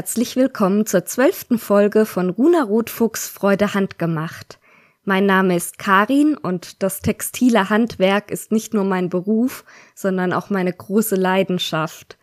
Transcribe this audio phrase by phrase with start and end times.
[0.00, 4.58] Herzlich willkommen zur zwölften Folge von Runa Rotfuchs Freude handgemacht.
[5.04, 9.62] Mein Name ist Karin und das textile Handwerk ist nicht nur mein Beruf,
[9.94, 12.16] sondern auch meine große Leidenschaft.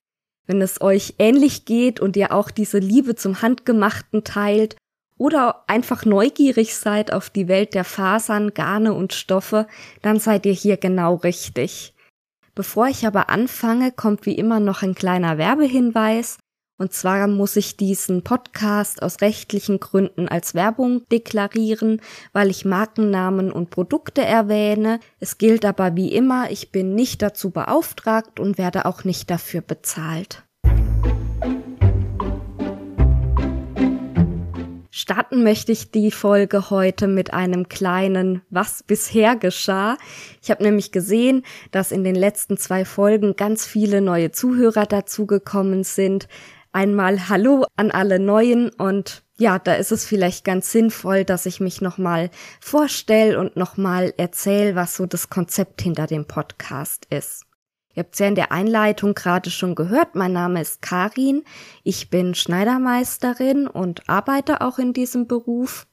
[0.48, 4.76] Wenn es euch ähnlich geht und ihr auch diese Liebe zum Handgemachten teilt
[5.20, 9.68] oder einfach neugierig seid auf die Welt der Fasern, Garne und Stoffe,
[10.02, 11.94] dann seid ihr hier genau richtig.
[12.56, 16.40] Bevor ich aber anfange, kommt wie immer noch ein kleiner Werbehinweis.
[16.80, 22.02] Und zwar muss ich diesen Podcast aus rechtlichen Gründen als Werbung deklarieren,
[22.34, 25.00] weil ich Markennamen und Produkte erwähne.
[25.20, 29.62] Es gilt aber wie immer, ich bin nicht dazu beauftragt und werde auch nicht dafür
[29.62, 30.44] bezahlt.
[34.92, 39.98] Starten möchte ich die Folge heute mit einem kleinen Was bisher geschah.
[40.42, 45.84] Ich habe nämlich gesehen, dass in den letzten zwei Folgen ganz viele neue Zuhörer dazugekommen
[45.84, 46.28] sind,
[46.72, 51.60] einmal Hallo an alle Neuen und ja, da ist es vielleicht ganz sinnvoll, dass ich
[51.60, 57.44] mich nochmal vorstelle und nochmal erzähle, was so das Konzept hinter dem Podcast ist.
[57.94, 61.44] Ihr habt ja in der Einleitung gerade schon gehört, mein Name ist Karin,
[61.84, 65.88] ich bin Schneidermeisterin und arbeite auch in diesem Beruf,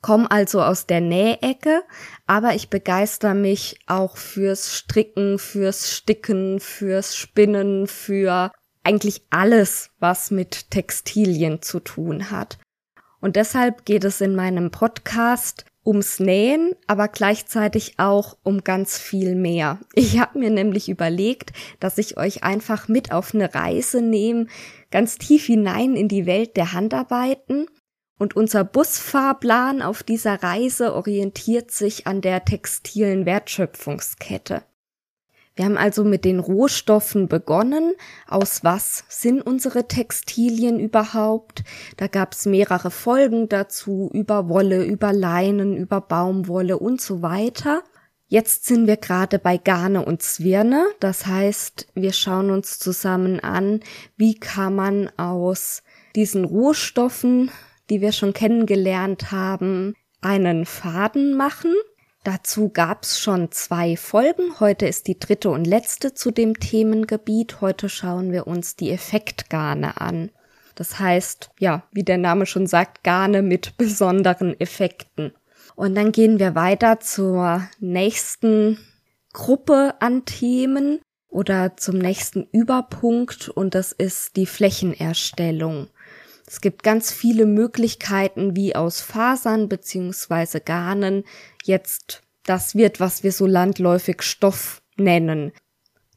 [0.00, 1.82] komme also aus der Nähecke,
[2.26, 8.50] aber ich begeister mich auch fürs Stricken, fürs Sticken, fürs Spinnen, für
[8.84, 12.58] eigentlich alles, was mit Textilien zu tun hat.
[13.20, 19.34] Und deshalb geht es in meinem Podcast ums Nähen, aber gleichzeitig auch um ganz viel
[19.34, 19.78] mehr.
[19.94, 24.46] Ich habe mir nämlich überlegt, dass ich euch einfach mit auf eine Reise nehme,
[24.90, 27.66] ganz tief hinein in die Welt der Handarbeiten.
[28.18, 34.62] Und unser Busfahrplan auf dieser Reise orientiert sich an der textilen Wertschöpfungskette.
[35.56, 37.94] Wir haben also mit den Rohstoffen begonnen.
[38.26, 41.62] Aus was sind unsere Textilien überhaupt?
[41.96, 47.84] Da gab es mehrere Folgen dazu, über Wolle, über Leinen, über Baumwolle und so weiter.
[48.26, 50.86] Jetzt sind wir gerade bei Garne und Zwirne.
[50.98, 53.80] Das heißt, wir schauen uns zusammen an,
[54.16, 55.84] wie kann man aus
[56.16, 57.52] diesen Rohstoffen,
[57.90, 61.74] die wir schon kennengelernt haben, einen Faden machen.
[62.24, 64.58] Dazu gab's schon zwei Folgen.
[64.58, 67.60] Heute ist die dritte und letzte zu dem Themengebiet.
[67.60, 70.30] Heute schauen wir uns die Effektgarne an.
[70.74, 75.34] Das heißt, ja, wie der Name schon sagt, Garne mit besonderen Effekten.
[75.76, 78.78] Und dann gehen wir weiter zur nächsten
[79.34, 85.88] Gruppe an Themen oder zum nächsten Überpunkt und das ist die Flächenerstellung.
[86.46, 91.24] Es gibt ganz viele Möglichkeiten, wie aus Fasern beziehungsweise Garnen
[91.64, 95.52] jetzt das wird, was wir so landläufig Stoff nennen.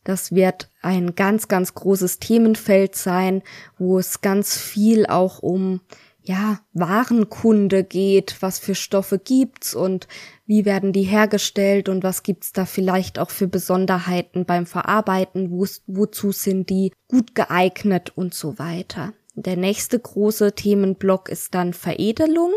[0.04, 3.42] Das wird ein ganz, ganz großes Themenfeld sein,
[3.78, 5.82] wo es ganz viel auch um
[6.28, 10.08] ja, Warenkunde geht, was für Stoffe gibt's und
[10.46, 16.32] wie werden die hergestellt und was gibt's da vielleicht auch für Besonderheiten beim Verarbeiten, wozu
[16.34, 19.14] sind die gut geeignet und so weiter.
[19.40, 22.54] Der nächste große Themenblock ist dann Veredelung.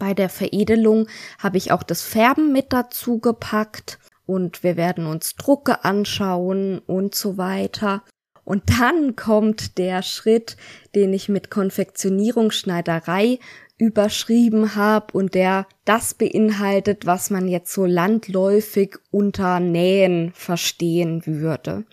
[0.00, 1.06] Bei der Veredelung
[1.38, 7.14] habe ich auch das Färben mit dazu gepackt und wir werden uns Drucke anschauen und
[7.14, 8.02] so weiter.
[8.42, 10.56] Und dann kommt der Schritt,
[10.96, 13.38] den ich mit Konfektionierung Schneiderei
[13.78, 21.84] überschrieben habe und der das beinhaltet, was man jetzt so landläufig unter Nähen verstehen würde.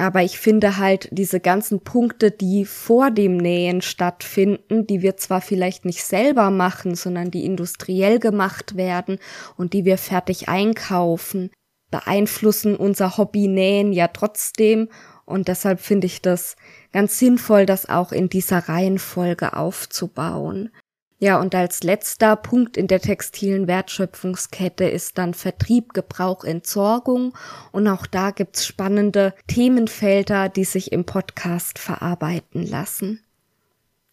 [0.00, 5.40] Aber ich finde halt diese ganzen Punkte, die vor dem Nähen stattfinden, die wir zwar
[5.40, 9.18] vielleicht nicht selber machen, sondern die industriell gemacht werden
[9.56, 11.50] und die wir fertig einkaufen,
[11.90, 14.88] beeinflussen unser Hobby Nähen ja trotzdem
[15.24, 16.56] und deshalb finde ich das
[16.92, 20.70] ganz sinnvoll, das auch in dieser Reihenfolge aufzubauen.
[21.20, 27.36] Ja, und als letzter Punkt in der textilen Wertschöpfungskette ist dann Vertrieb, Gebrauch, Entsorgung.
[27.72, 33.20] Und auch da gibt's spannende Themenfelder, die sich im Podcast verarbeiten lassen.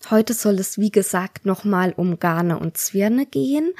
[0.09, 3.71] Heute soll es, wie gesagt, nochmal um Garne und Zwirne gehen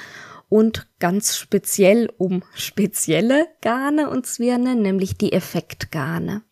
[0.50, 6.44] und ganz speziell um spezielle Garne und Zwirne, nämlich die Effektgarne.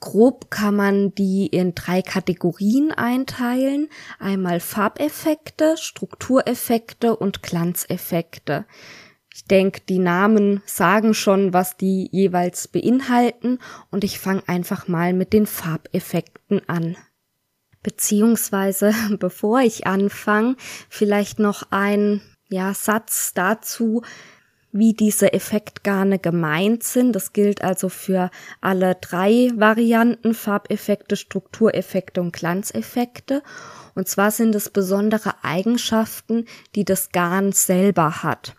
[0.00, 3.88] Grob kann man die in drei Kategorien einteilen.
[4.20, 8.64] Einmal Farbeffekte, Struktureffekte und Glanzeffekte.
[9.34, 13.58] Ich denke, die Namen sagen schon, was die jeweils beinhalten
[13.90, 16.96] und ich fange einfach mal mit den Farbeffekten an.
[17.82, 20.56] Beziehungsweise, bevor ich anfange,
[20.88, 24.02] vielleicht noch ein ja, Satz dazu,
[24.72, 27.12] wie diese Effektgarne gemeint sind.
[27.12, 28.30] Das gilt also für
[28.60, 33.42] alle drei Varianten, Farbeffekte, Struktureffekte und Glanzeffekte.
[33.94, 36.44] Und zwar sind es besondere Eigenschaften,
[36.74, 38.54] die das Garn selber hat.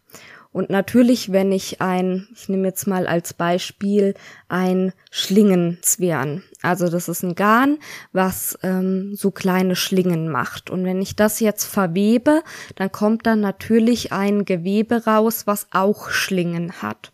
[0.52, 4.16] Und natürlich, wenn ich ein, ich nehme jetzt mal als Beispiel
[4.48, 6.44] ein Schlingenzwirn.
[6.64, 7.78] Also das ist ein Garn,
[8.14, 10.72] was ähm, so kleine Schlingen macht.
[10.72, 12.42] Und wenn ich das jetzt verwebe,
[12.76, 17.12] dann kommt dann natürlich ein Gewebe raus, was auch Schlingen hat.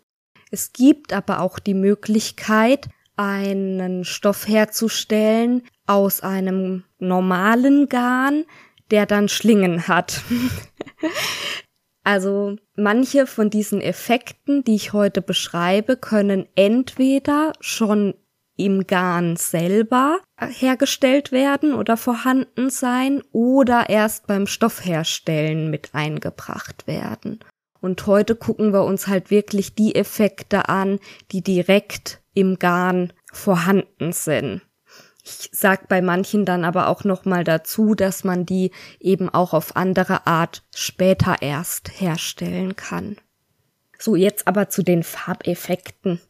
[0.49, 2.87] Es gibt aber auch die Möglichkeit,
[3.17, 8.45] einen Stoff herzustellen aus einem normalen Garn,
[8.91, 10.21] der dann Schlingen hat.
[12.05, 18.13] Also manche von diesen Effekten, die ich heute beschreibe, können entweder schon
[18.57, 27.39] im Garn selber hergestellt werden oder vorhanden sein oder erst beim Stoffherstellen mit eingebracht werden.
[27.81, 30.99] Und heute gucken wir uns halt wirklich die Effekte an,
[31.31, 34.61] die direkt im Garn vorhanden sind.
[35.27, 38.69] Ich sag bei manchen dann aber auch noch mal dazu, dass man die
[38.99, 43.17] eben auch auf andere Art später erst herstellen kann.
[43.97, 46.21] So, jetzt aber zu den Farbeffekten.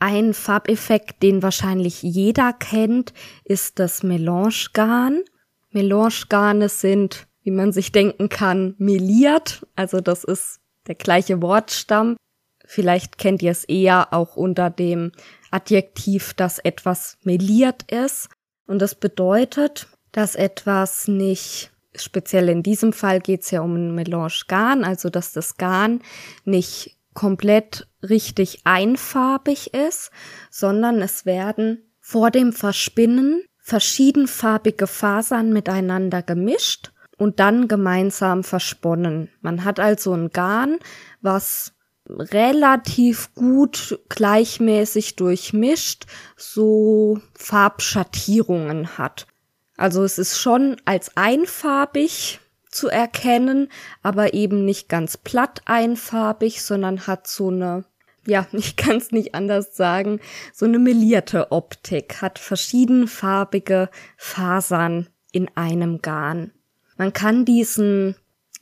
[0.00, 3.14] Ein Farbeffekt, den wahrscheinlich jeder kennt,
[3.44, 5.22] ist das Melangegarn.
[5.70, 9.64] Melangegarne sind, wie man sich denken kann, meliert.
[9.76, 10.58] Also das ist
[10.88, 12.16] der gleiche Wortstamm.
[12.64, 15.12] Vielleicht kennt ihr es eher auch unter dem
[15.50, 18.28] Adjektiv, dass etwas meliert ist.
[18.66, 23.94] Und das bedeutet, dass etwas nicht, speziell in diesem Fall geht es ja um ein
[23.94, 26.00] Melange Garn, also dass das Garn
[26.44, 30.10] nicht komplett richtig einfarbig ist,
[30.50, 39.30] sondern es werden vor dem Verspinnen verschiedenfarbige Fasern miteinander gemischt und dann gemeinsam versponnen.
[39.40, 40.78] Man hat also ein Garn,
[41.22, 41.73] was
[42.08, 46.04] relativ gut gleichmäßig durchmischt
[46.36, 49.26] so Farbschattierungen hat.
[49.76, 52.40] Also es ist schon als einfarbig
[52.70, 53.68] zu erkennen,
[54.02, 57.84] aber eben nicht ganz platt einfarbig, sondern hat so eine,
[58.26, 60.20] ja, ich kann es nicht anders sagen,
[60.52, 66.52] so eine melierte Optik, hat verschiedenfarbige Fasern in einem Garn.
[66.96, 68.14] Man kann diesen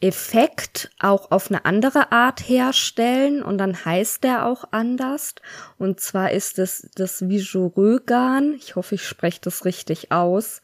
[0.02, 5.36] Effekt auch auf eine andere Art herstellen und dann heißt der auch anders.
[5.78, 8.54] Und zwar ist es das Vigoureux-Garn.
[8.54, 10.60] Ich hoffe, ich spreche das richtig aus.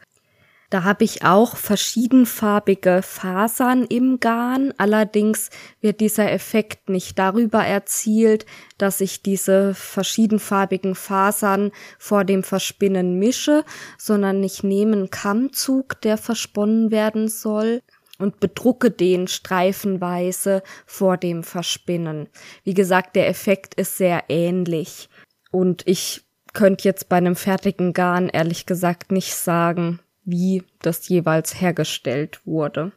[0.71, 4.75] Da habe ich auch verschiedenfarbige Fasern im Garn.
[4.77, 5.49] Allerdings
[5.81, 8.45] wird dieser Effekt nicht darüber erzielt,
[8.77, 13.65] dass ich diese verschiedenfarbigen Fasern vor dem Verspinnen mische,
[13.97, 17.81] sondern ich nehme einen Kammzug, der versponnen werden soll,
[18.19, 22.29] und bedrucke den streifenweise vor dem Verspinnen.
[22.65, 25.09] Wie gesagt, der Effekt ist sehr ähnlich.
[25.51, 31.61] Und ich könnte jetzt bei einem fertigen Garn ehrlich gesagt nicht sagen, wie das jeweils
[31.61, 32.93] hergestellt wurde.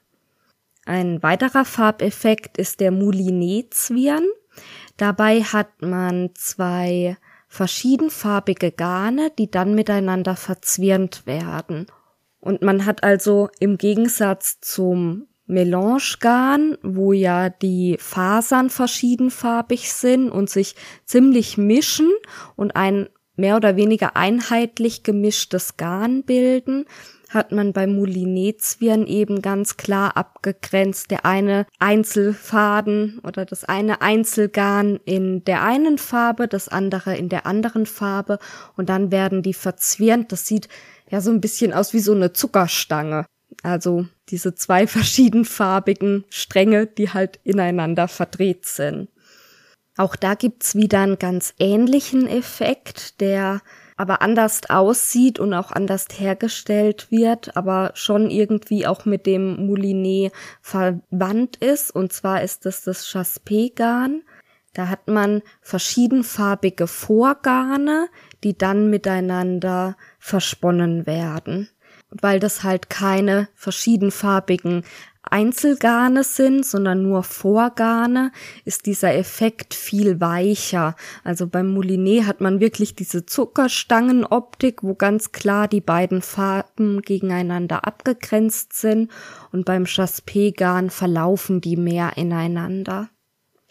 [0.85, 4.25] Ein weiterer Farbeffekt ist der Moulinet-Zwirn.
[4.97, 11.85] Dabei hat man zwei verschiedenfarbige Garne, die dann miteinander verzwirnt werden.
[12.41, 20.49] Und man hat also im Gegensatz zum Melangegarn, wo ja die Fasern verschiedenfarbig sind und
[20.49, 22.09] sich ziemlich mischen
[22.55, 26.85] und ein mehr oder weniger einheitlich gemischtes Garn bilden,
[27.33, 31.11] hat man bei Moulinetzwirn eben ganz klar abgegrenzt.
[31.11, 37.45] Der eine Einzelfaden oder das eine Einzelgarn in der einen Farbe, das andere in der
[37.45, 38.37] anderen Farbe
[38.75, 40.31] und dann werden die verzwirnt.
[40.31, 40.67] Das sieht
[41.09, 43.25] ja so ein bisschen aus wie so eine Zuckerstange.
[43.63, 49.07] Also diese zwei verschiedenfarbigen Stränge, die halt ineinander verdreht sind.
[49.97, 53.61] Auch da gibt's wieder einen ganz ähnlichen Effekt, der
[54.01, 60.33] aber anders aussieht und auch anders hergestellt wird, aber schon irgendwie auch mit dem Moulinet
[60.59, 61.91] verwandt ist.
[61.91, 64.23] Und zwar ist es das Chaspé-Garn.
[64.73, 68.07] Da hat man verschiedenfarbige Vorgarne,
[68.43, 71.69] die dann miteinander versponnen werden.
[72.09, 74.83] Und weil das halt keine verschiedenfarbigen
[75.23, 78.31] Einzelgarne sind, sondern nur Vorgarne,
[78.65, 80.95] ist dieser Effekt viel weicher.
[81.23, 87.85] Also beim Moulinet hat man wirklich diese Zuckerstangenoptik, wo ganz klar die beiden Farben gegeneinander
[87.85, 89.11] abgegrenzt sind
[89.51, 93.09] und beim Chaspé-Garn verlaufen die mehr ineinander.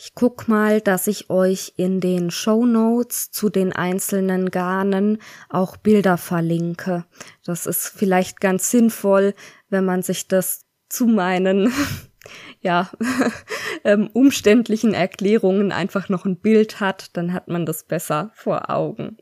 [0.03, 5.19] Ich guck mal, dass ich euch in den Show Notes zu den einzelnen Garnen
[5.51, 7.05] auch Bilder verlinke.
[7.45, 9.35] Das ist vielleicht ganz sinnvoll,
[9.69, 11.73] wenn man sich das zu meinen
[12.61, 12.91] ja,
[13.85, 19.17] ähm, umständlichen Erklärungen einfach noch ein Bild hat, dann hat man das besser vor Augen.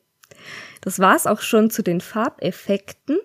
[0.80, 3.18] Das war's auch schon zu den Farbeffekten.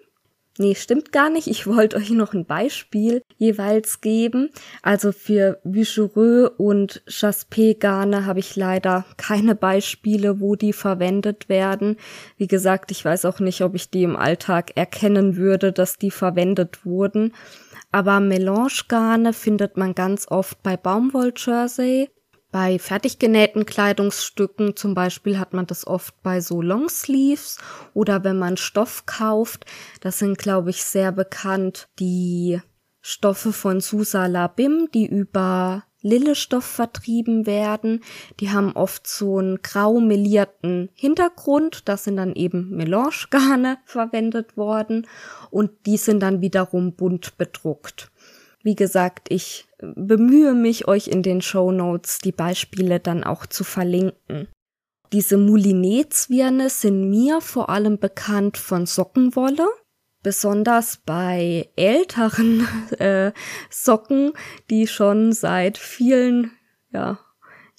[0.60, 1.48] Nee, stimmt gar nicht.
[1.48, 4.52] Ich wollte euch noch ein Beispiel jeweils geben.
[4.84, 11.98] Also für Vichereux und Chaspé Garne habe ich leider keine Beispiele, wo die verwendet werden.
[12.38, 16.12] Wie gesagt, ich weiß auch nicht, ob ich die im Alltag erkennen würde, dass die
[16.12, 17.34] verwendet wurden.
[17.94, 22.10] Aber Melange-Garne findet man ganz oft bei Baumwoll-Jersey
[22.54, 27.58] bei fertig genähten Kleidungsstücken zum Beispiel hat man das oft bei so Longsleeves
[27.96, 29.66] oder wenn man Stoff kauft.
[30.02, 32.62] Das sind, glaube ich, sehr bekannt die
[33.02, 38.02] Stoffe von Susa Labim, die über Lillestoff vertrieben werden.
[38.40, 41.88] Die haben oft so einen grau melierten Hintergrund.
[41.90, 45.08] Das sind dann eben Melange-Garne verwendet worden
[45.50, 48.12] und die sind dann wiederum bunt bedruckt.
[48.62, 53.64] Wie gesagt, ich bemühe mich, euch in den Show Notes die Beispiele dann auch zu
[53.64, 54.48] verlinken.
[55.12, 59.68] Diese Moulinet-Zwirne sind mir vor allem bekannt von Sockenwolle,
[60.24, 62.68] besonders bei älteren
[63.00, 63.32] äh,
[63.70, 64.34] Socken,
[64.70, 66.52] die schon seit vielen
[66.92, 67.20] ja,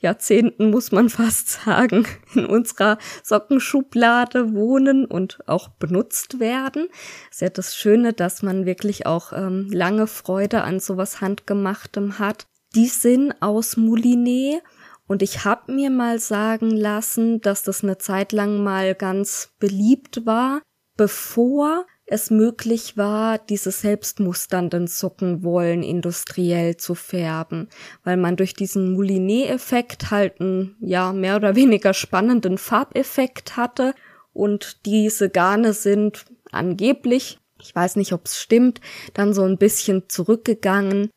[0.01, 6.89] Jahrzehnten, muss man fast sagen, in unserer Sockenschublade wohnen und auch benutzt werden.
[7.31, 12.47] Ist ja das Schöne, dass man wirklich auch ähm, lange Freude an sowas Handgemachtem hat.
[12.75, 14.63] Die sind aus Moulinet
[15.07, 20.27] und ich habe mir mal sagen lassen, dass das eine Zeit lang mal ganz beliebt
[20.27, 20.61] war,
[20.97, 27.69] bevor es möglich war, diese selbstmusternden Sockenwollen industriell zu färben,
[28.03, 33.95] weil man durch diesen Moulinet-Effekt halt einen, ja, mehr oder weniger spannenden Farbeffekt hatte
[34.33, 38.81] und diese Garne sind angeblich, ich weiß nicht, ob es stimmt,
[39.15, 41.11] dann so ein bisschen zurückgegangen,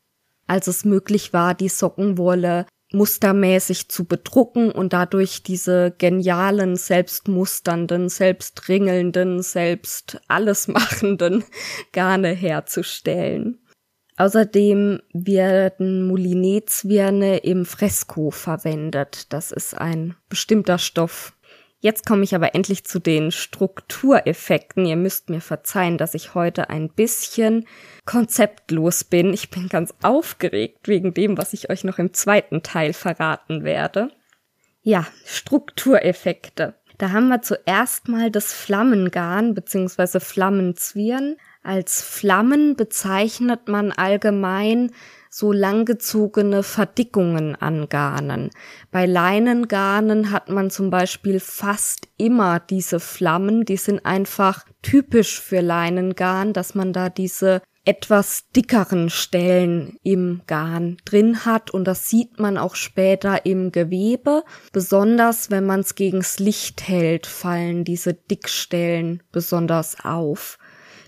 [0.48, 9.42] als es möglich war, die Sockenwolle mustermäßig zu bedrucken und dadurch diese genialen, selbstmusternden, selbstringelnden,
[9.42, 11.44] selbst allesmachenden
[11.92, 13.60] Garne herzustellen.
[14.18, 19.32] Außerdem werden Moulinet-Zwirne im Fresko verwendet.
[19.32, 21.37] Das ist ein bestimmter Stoff,
[21.80, 24.86] Jetzt komme ich aber endlich zu den Struktureffekten.
[24.86, 27.68] Ihr müsst mir verzeihen, dass ich heute ein bisschen
[28.06, 29.32] konzeptlos bin.
[29.32, 34.10] Ich bin ganz aufgeregt wegen dem, was ich euch noch im zweiten Teil verraten werde.
[34.82, 36.74] Ja, Struktureffekte.
[36.98, 40.20] Da haben wir zuerst mal das Flammengarn bzw.
[40.20, 41.36] Flammenzwirn.
[41.62, 44.92] Als Flammen bezeichnet man allgemein
[45.30, 48.50] so langgezogene Verdickungen an Garnen.
[48.92, 55.62] Bei Leinengarnen hat man zum Beispiel fast immer diese Flammen, die sind einfach typisch für
[55.62, 62.38] Leinengarn, dass man da diese etwas dickeren Stellen im Garn drin hat und das sieht
[62.38, 64.44] man auch später im Gewebe.
[64.74, 70.58] Besonders wenn man es gegens Licht hält, fallen diese Dickstellen besonders auf.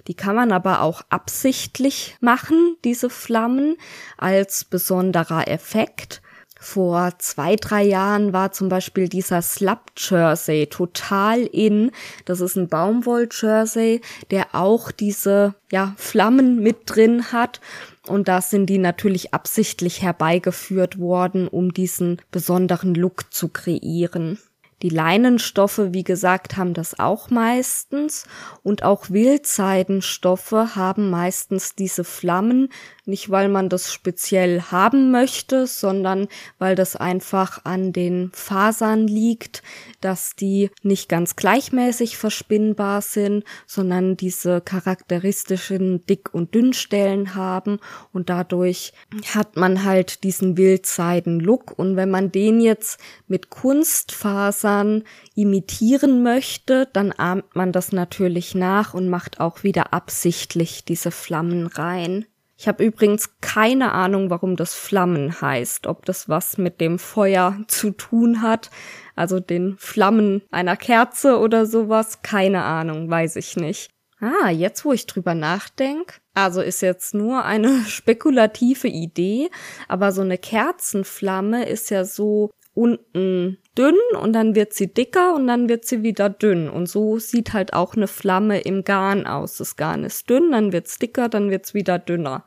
[0.09, 3.77] Die kann man aber auch absichtlich machen, diese Flammen,
[4.17, 6.23] als besonderer Effekt.
[6.59, 11.91] Vor zwei, drei Jahren war zum Beispiel dieser Slap Jersey total in.
[12.25, 14.01] Das ist ein Baumwoll Jersey,
[14.31, 17.61] der auch diese, ja, Flammen mit drin hat.
[18.07, 24.39] Und da sind die natürlich absichtlich herbeigeführt worden, um diesen besonderen Look zu kreieren.
[24.81, 28.25] Die Leinenstoffe, wie gesagt, haben das auch meistens.
[28.63, 32.69] Und auch Wildseidenstoffe haben meistens diese Flammen,
[33.09, 39.63] nicht weil man das speziell haben möchte, sondern weil das einfach an den Fasern liegt,
[40.01, 47.79] dass die nicht ganz gleichmäßig verspinnbar sind, sondern diese charakteristischen Dick- und Dünnstellen haben
[48.13, 48.93] und dadurch
[49.33, 55.03] hat man halt diesen Wildseiden-Look und wenn man den jetzt mit Kunstfasern
[55.35, 61.67] imitieren möchte, dann ahmt man das natürlich nach und macht auch wieder absichtlich diese Flammen
[61.67, 62.25] rein.
[62.61, 67.57] Ich habe übrigens keine Ahnung, warum das Flammen heißt, ob das was mit dem Feuer
[67.67, 68.69] zu tun hat,
[69.15, 73.91] also den Flammen einer Kerze oder sowas, keine Ahnung, weiß ich nicht.
[74.19, 79.49] Ah, jetzt wo ich drüber nachdenk, also ist jetzt nur eine spekulative Idee,
[79.87, 85.47] aber so eine Kerzenflamme ist ja so unten dünn und dann wird sie dicker und
[85.47, 86.69] dann wird sie wieder dünn.
[86.69, 89.57] Und so sieht halt auch eine Flamme im Garn aus.
[89.57, 92.45] Das Garn ist dünn, dann wird's dicker, dann wird's wieder dünner.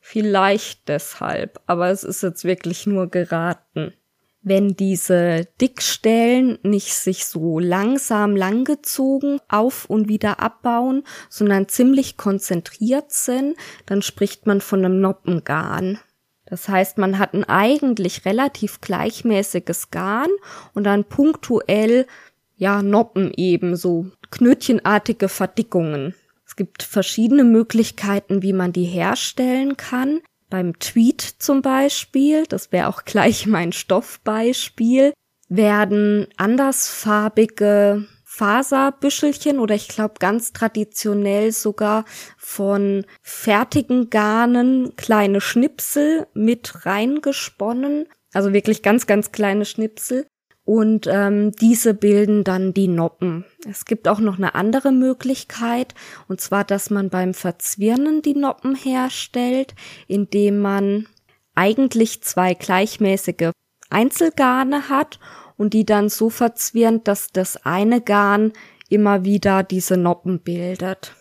[0.00, 3.92] Vielleicht deshalb, aber es ist jetzt wirklich nur geraten.
[4.40, 13.12] Wenn diese Dickstellen nicht sich so langsam langgezogen auf und wieder abbauen, sondern ziemlich konzentriert
[13.12, 16.00] sind, dann spricht man von einem Noppengarn.
[16.52, 20.28] Das heißt, man hat ein eigentlich relativ gleichmäßiges Garn
[20.74, 22.06] und dann punktuell
[22.56, 26.14] ja Noppen eben so knötchenartige Verdickungen.
[26.44, 30.20] Es gibt verschiedene Möglichkeiten, wie man die herstellen kann.
[30.50, 35.14] Beim Tweet zum Beispiel, das wäre auch gleich mein Stoffbeispiel,
[35.48, 42.06] werden andersfarbige Faserbüschelchen oder ich glaube ganz traditionell sogar
[42.38, 48.08] von fertigen Garnen kleine Schnipsel mit reingesponnen.
[48.32, 50.26] Also wirklich ganz, ganz kleine Schnipsel
[50.64, 53.44] und ähm, diese bilden dann die Noppen.
[53.68, 55.94] Es gibt auch noch eine andere Möglichkeit,
[56.26, 59.74] und zwar, dass man beim Verzwirnen die Noppen herstellt,
[60.06, 61.06] indem man
[61.54, 63.50] eigentlich zwei gleichmäßige
[63.90, 65.18] Einzelgarne hat
[65.62, 68.52] und die dann so verzwirnt, dass das eine Garn
[68.88, 71.14] immer wieder diese Noppen bildet.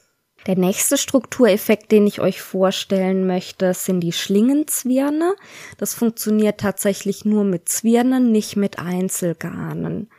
[0.48, 5.36] Der nächste Struktureffekt, den ich euch vorstellen möchte, sind die Schlingenzwirne.
[5.78, 10.10] Das funktioniert tatsächlich nur mit Zwirnen, nicht mit Einzelgarnen.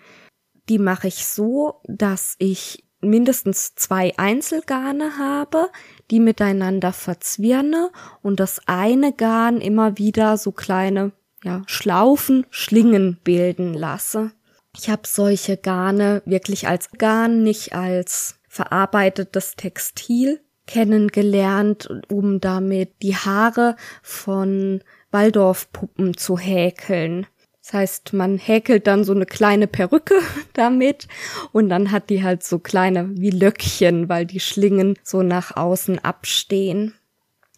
[0.69, 5.69] Die mache ich so, dass ich mindestens zwei Einzelgarne habe,
[6.12, 7.91] die miteinander verzwirne
[8.23, 11.11] und das eine Garn immer wieder so kleine
[11.43, 14.33] ja, Schlaufen, Schlingen bilden lasse.
[14.77, 23.17] Ich habe solche Garne wirklich als Garn, nicht als verarbeitetes Textil kennengelernt, um damit die
[23.17, 27.27] Haare von Waldorfpuppen zu häkeln.
[27.61, 30.15] Das heißt, man häkelt dann so eine kleine Perücke
[30.55, 31.07] damit
[31.53, 35.99] und dann hat die halt so kleine wie Löckchen, weil die Schlingen so nach außen
[35.99, 36.95] abstehen.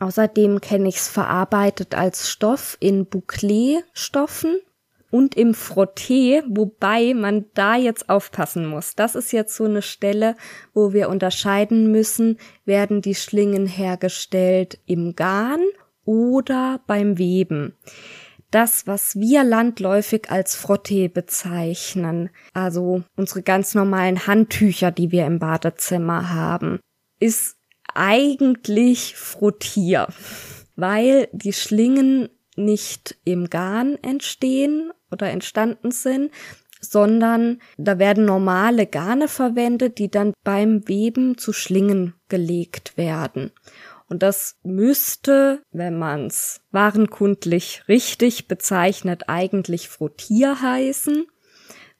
[0.00, 4.58] Außerdem kenne ich es verarbeitet als Stoff in Bouclé-Stoffen
[5.10, 8.96] und im Frotté, wobei man da jetzt aufpassen muss.
[8.96, 10.34] Das ist jetzt so eine Stelle,
[10.72, 15.60] wo wir unterscheiden müssen, werden die Schlingen hergestellt im Garn
[16.04, 17.76] oder beim Weben.
[18.50, 25.38] Das, was wir landläufig als Frotté bezeichnen, also unsere ganz normalen Handtücher, die wir im
[25.38, 26.80] Badezimmer haben,
[27.20, 27.56] ist
[27.94, 30.08] eigentlich Frottier,
[30.76, 36.30] weil die Schlingen nicht im Garn entstehen oder entstanden sind,
[36.80, 43.50] sondern da werden normale Garne verwendet, die dann beim Weben zu Schlingen gelegt werden.
[44.06, 51.26] Und das müsste, wenn man's warenkundlich richtig bezeichnet, eigentlich Frottier heißen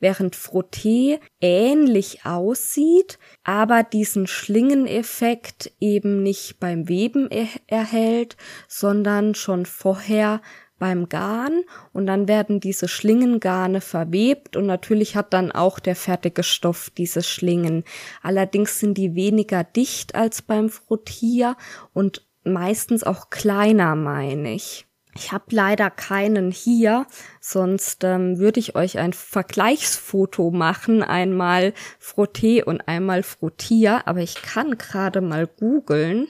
[0.01, 8.37] während Frotté ähnlich aussieht, aber diesen Schlingeneffekt eben nicht beim Weben er erhält,
[8.69, 10.41] sondern schon vorher
[10.79, 16.43] beim Garn und dann werden diese Schlingengarne verwebt und natürlich hat dann auch der fertige
[16.43, 17.85] Stoff diese Schlingen.
[18.23, 21.57] Allerdings sind die weniger dicht als beim Frottier
[21.93, 24.87] und meistens auch kleiner, meine ich.
[25.17, 27.07] Ich habe leider keinen hier,
[27.41, 34.43] sonst ähm, würde ich euch ein Vergleichsfoto machen, einmal Frotté und einmal Frottier, aber ich
[34.43, 36.29] kann gerade mal googeln.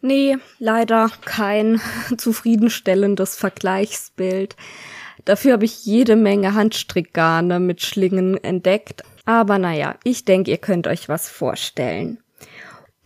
[0.00, 1.80] Nee, leider kein
[2.16, 4.56] zufriedenstellendes Vergleichsbild.
[5.24, 9.02] Dafür habe ich jede Menge Handstrickgarne mit Schlingen entdeckt.
[9.26, 12.18] Aber naja, ich denke, ihr könnt euch was vorstellen.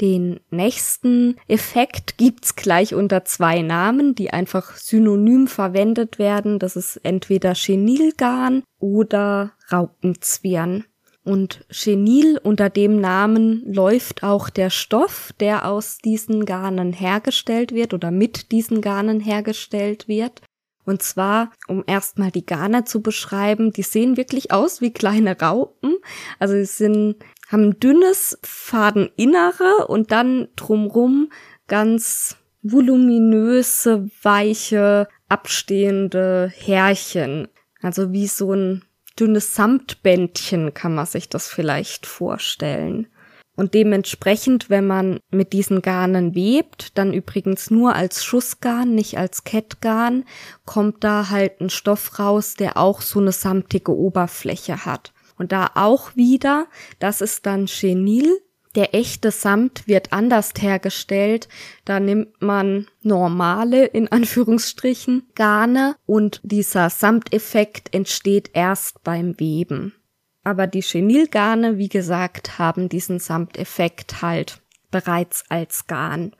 [0.01, 6.59] Den nächsten Effekt gibt's gleich unter zwei Namen, die einfach synonym verwendet werden.
[6.59, 10.85] Das ist entweder Chenilgarn oder Raupenzwirn.
[11.25, 17.95] Und Chenil unter dem Namen läuft auch der Stoff, der aus diesen Garnen hergestellt wird
[17.95, 20.43] oder mit diesen Garnen hergestellt wird.
[20.85, 25.97] Und zwar, um erstmal die Garne zu beschreiben, die sehen wirklich aus wie kleine Raupen.
[26.39, 27.17] Also sie sind
[27.49, 31.31] haben ein dünnes Fadeninnere und dann drumrum
[31.67, 37.49] ganz voluminöse, weiche, abstehende Härchen.
[37.81, 38.85] Also wie so ein
[39.19, 43.09] dünnes Samtbändchen kann man sich das vielleicht vorstellen.
[43.57, 49.45] Und dementsprechend, wenn man mit diesen Garnen webt, dann übrigens nur als Schussgarn, nicht als
[49.45, 50.25] Kettgarn,
[50.65, 55.14] kommt da halt ein Stoff raus, der auch so eine samtige Oberfläche hat.
[55.37, 56.67] Und da auch wieder,
[56.99, 58.41] das ist dann Chenil.
[58.75, 61.49] Der echte Samt wird anders hergestellt.
[61.85, 69.95] Da nimmt man normale, in Anführungsstrichen, Garne und dieser Samteffekt entsteht erst beim Weben.
[70.43, 76.33] Aber die Chenilgarne, wie gesagt, haben diesen Samteffekt halt bereits als Garn.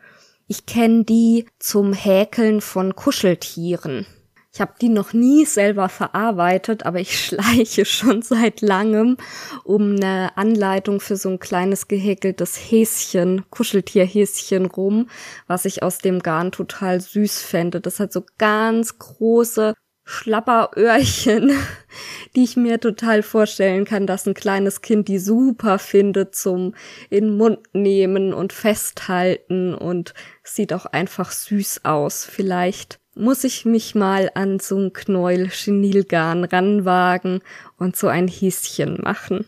[0.47, 4.07] Ich kenne die zum Häkeln von Kuscheltieren.
[4.55, 9.17] Ich habe die noch nie selber verarbeitet, aber ich schleiche schon seit langem
[9.65, 15.11] um eine Anleitung für so ein kleines gehäkeltes Häschen, Kuscheltierhäschen rum,
[15.49, 17.81] was ich aus dem Garn total süß fände.
[17.81, 21.51] Das hat so ganz große Schlapperöhrchen,
[22.37, 26.77] die ich mir total vorstellen kann, dass ein kleines Kind die super findet zum
[27.11, 30.15] in den Mund nehmen und festhalten und
[30.45, 32.25] sieht auch einfach süß aus.
[32.25, 37.41] Vielleicht muss ich mich mal an so ein Knäuel Chenilgarn ranwagen
[37.79, 39.47] und so ein Häschen machen.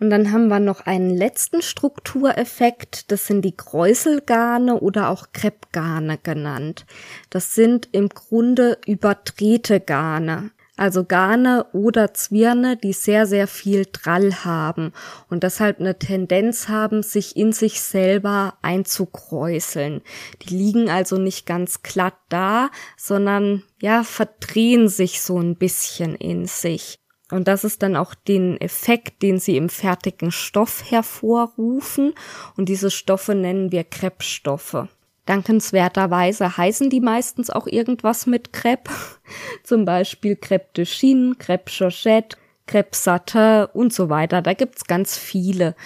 [0.00, 6.18] Und dann haben wir noch einen letzten Struktureffekt, das sind die Kräuselgarne oder auch Kreppgarne
[6.22, 6.86] genannt.
[7.30, 10.50] Das sind im Grunde überdrehte Garne.
[10.78, 14.92] Also Garne oder Zwirne, die sehr, sehr viel Drall haben
[15.28, 20.02] und deshalb eine Tendenz haben, sich in sich selber einzukräuseln.
[20.42, 26.46] Die liegen also nicht ganz glatt da, sondern ja, verdrehen sich so ein bisschen in
[26.46, 27.00] sich.
[27.30, 32.14] Und das ist dann auch den Effekt, den sie im fertigen Stoff hervorrufen.
[32.56, 34.86] Und diese Stoffe nennen wir Kreppstoffe.
[35.28, 38.90] Dankenswerterweise heißen die meistens auch irgendwas mit Crepe.
[39.62, 44.40] Zum Beispiel Crepe de Chine, Crepe Georgette, Crepe Satin und so weiter.
[44.40, 45.76] Da gibt's ganz viele.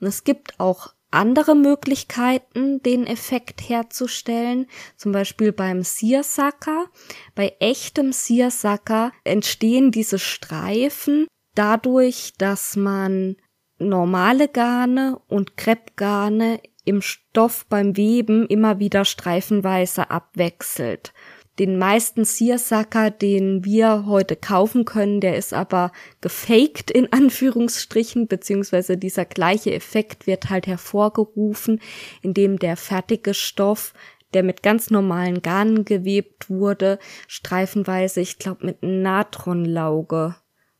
[0.00, 4.66] Und es gibt auch andere Möglichkeiten, den Effekt herzustellen.
[4.96, 6.86] Zum Beispiel beim Seersucker.
[7.34, 13.36] Bei echtem Seersucker entstehen diese Streifen dadurch, dass man
[13.78, 21.12] normale Garne und Kreppgarne im Stoff beim Weben immer wieder streifenweise abwechselt.
[21.58, 28.96] Den meisten Seersucker, den wir heute kaufen können, der ist aber gefaked in Anführungsstrichen, beziehungsweise
[28.96, 31.80] dieser gleiche Effekt wird halt hervorgerufen,
[32.22, 33.92] indem der fertige Stoff
[34.34, 40.34] der mit ganz normalen Garnen gewebt wurde, streifenweise, ich glaube, mit Natronlauge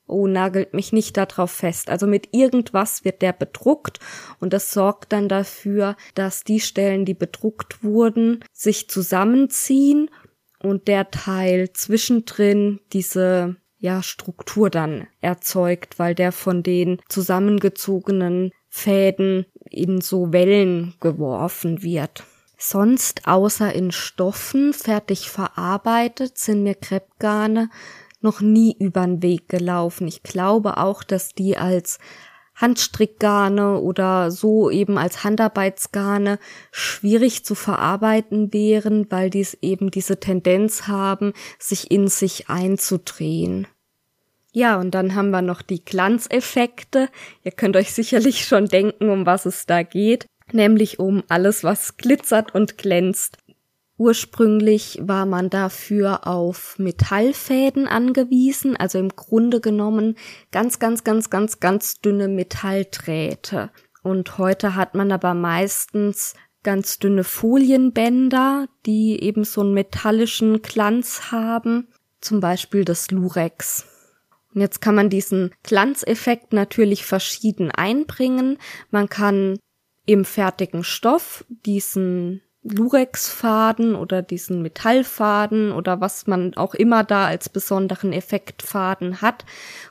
[0.07, 1.91] Oh, nagelt mich nicht darauf fest.
[1.91, 3.99] Also mit irgendwas wird der bedruckt
[4.39, 10.09] und das sorgt dann dafür, dass die Stellen, die bedruckt wurden, sich zusammenziehen
[10.61, 19.47] und der Teil zwischendrin diese ja Struktur dann erzeugt, weil der von den zusammengezogenen Fäden
[19.71, 22.25] in so Wellen geworfen wird.
[22.59, 27.69] Sonst außer in Stoffen fertig verarbeitet sind mir Kreppgarne
[28.21, 30.09] noch nie übern Weg gelaufen.
[30.09, 31.99] Ich glaube auch, dass die als
[32.57, 36.39] Handstrickgarne oder so eben als Handarbeitsgarne
[36.73, 43.67] schwierig zu verarbeiten wären, weil dies eben diese Tendenz haben, sich in sich einzudrehen.
[44.53, 47.11] Ja, und dann haben wir noch die Glanzeffekte.
[47.45, 51.99] Ihr könnt euch sicherlich schon denken, um was es da geht, nämlich um alles, was
[51.99, 53.37] glitzert und glänzt.
[53.99, 60.17] Ursprünglich war man dafür auf Metallfäden angewiesen, also im Grunde genommen
[60.53, 63.71] ganz, ganz, ganz, ganz, ganz dünne Metalldrähte.
[64.03, 71.31] Und heute hat man aber meistens ganz dünne Folienbänder, die eben so einen metallischen Glanz
[71.31, 71.89] haben,
[72.21, 73.87] zum Beispiel das Lurex.
[74.55, 78.59] Und jetzt kann man diesen Glanzeffekt natürlich verschieden einbringen.
[78.91, 79.59] Man kann
[80.07, 87.49] im fertigen Stoff diesen Lurex-Faden oder diesen Metallfaden oder was man auch immer da als
[87.49, 89.45] besonderen Effektfaden hat,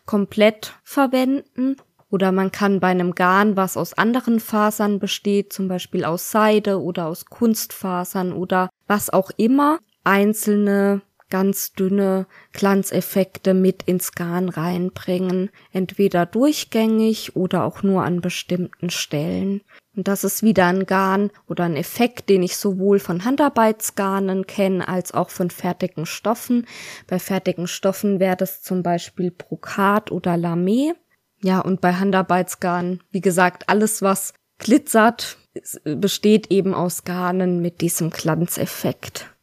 [0.05, 1.77] komplett verwenden.
[2.09, 6.81] Oder man kann bei einem Garn, was aus anderen Fasern besteht, zum Beispiel aus Seide
[6.81, 15.49] oder aus Kunstfasern oder was auch immer, einzelne ganz dünne Glanzeffekte mit ins Garn reinbringen,
[15.71, 19.61] entweder durchgängig oder auch nur an bestimmten Stellen.
[19.95, 24.87] Und das ist wieder ein Garn oder ein Effekt, den ich sowohl von Handarbeitsgarnen kenne
[24.87, 26.67] als auch von fertigen Stoffen.
[27.07, 30.93] Bei fertigen Stoffen wäre das zum Beispiel Brokat oder Lamé.
[31.41, 35.37] Ja, und bei Handarbeitsgarnen, wie gesagt, alles was glitzert,
[35.83, 39.34] besteht eben aus Garnen mit diesem Glanzeffekt.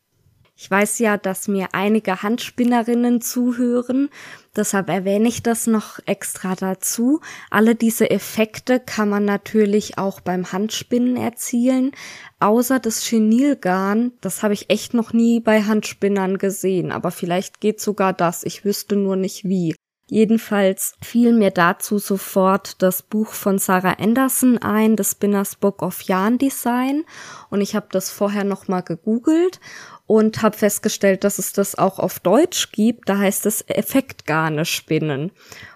[0.62, 4.11] Ich weiß ja, dass mir einige Handspinnerinnen zuhören,
[4.55, 7.20] deshalb erwähne ich das noch extra dazu.
[7.51, 11.90] Alle diese Effekte kann man natürlich auch beim Handspinnen erzielen,
[12.38, 17.81] außer das Chenilgarn, das habe ich echt noch nie bei Handspinnern gesehen, aber vielleicht geht
[17.81, 19.75] sogar das, ich wüsste nur nicht wie.
[20.12, 26.03] Jedenfalls fiel mir dazu sofort das Buch von Sarah Anderson ein, das Spinners Book of
[26.03, 27.05] Yarn Design.
[27.48, 29.59] Und ich habe das vorher nochmal gegoogelt
[30.06, 33.08] und habe festgestellt, dass es das auch auf Deutsch gibt.
[33.08, 35.32] Da heißt es Effektgarne spinnen.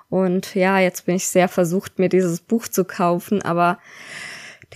[0.08, 3.78] Und ja, jetzt bin ich sehr versucht, mir dieses Buch zu kaufen, aber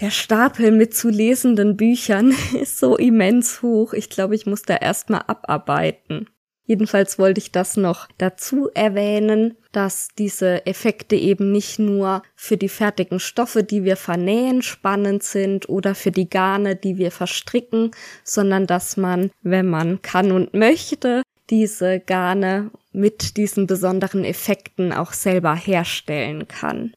[0.01, 3.93] der Stapel mit zu lesenden Büchern ist so immens hoch.
[3.93, 6.29] Ich glaube, ich muss da erstmal abarbeiten.
[6.71, 12.69] Jedenfalls wollte ich das noch dazu erwähnen, dass diese Effekte eben nicht nur für die
[12.69, 17.91] fertigen Stoffe, die wir vernähen, spannend sind oder für die Garne, die wir verstricken,
[18.23, 25.13] sondern dass man, wenn man kann und möchte, diese Garne mit diesen besonderen Effekten auch
[25.13, 26.95] selber herstellen kann.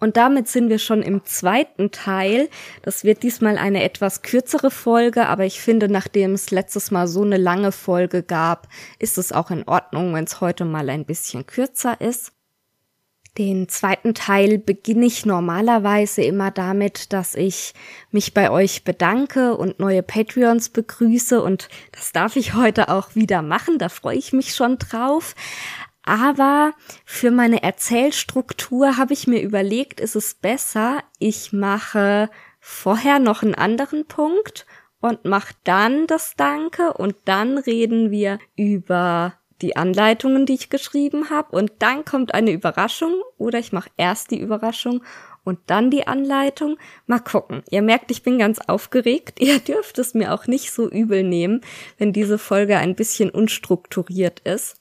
[0.00, 2.48] Und damit sind wir schon im zweiten Teil.
[2.82, 7.22] Das wird diesmal eine etwas kürzere Folge, aber ich finde, nachdem es letztes Mal so
[7.22, 11.46] eine lange Folge gab, ist es auch in Ordnung, wenn es heute mal ein bisschen
[11.46, 12.32] kürzer ist.
[13.38, 17.74] Den zweiten Teil beginne ich normalerweise immer damit, dass ich
[18.10, 23.40] mich bei euch bedanke und neue Patreons begrüße und das darf ich heute auch wieder
[23.42, 25.36] machen, da freue ich mich schon drauf.
[26.02, 26.72] Aber
[27.04, 33.54] für meine Erzählstruktur habe ich mir überlegt, ist es besser, ich mache vorher noch einen
[33.54, 34.66] anderen Punkt
[35.00, 41.28] und mache dann das Danke und dann reden wir über die Anleitungen, die ich geschrieben
[41.28, 45.02] habe und dann kommt eine Überraschung oder ich mache erst die Überraschung
[45.44, 46.76] und dann die Anleitung.
[47.06, 47.62] Mal gucken.
[47.70, 49.40] Ihr merkt, ich bin ganz aufgeregt.
[49.40, 51.62] Ihr dürft es mir auch nicht so übel nehmen,
[51.98, 54.79] wenn diese Folge ein bisschen unstrukturiert ist.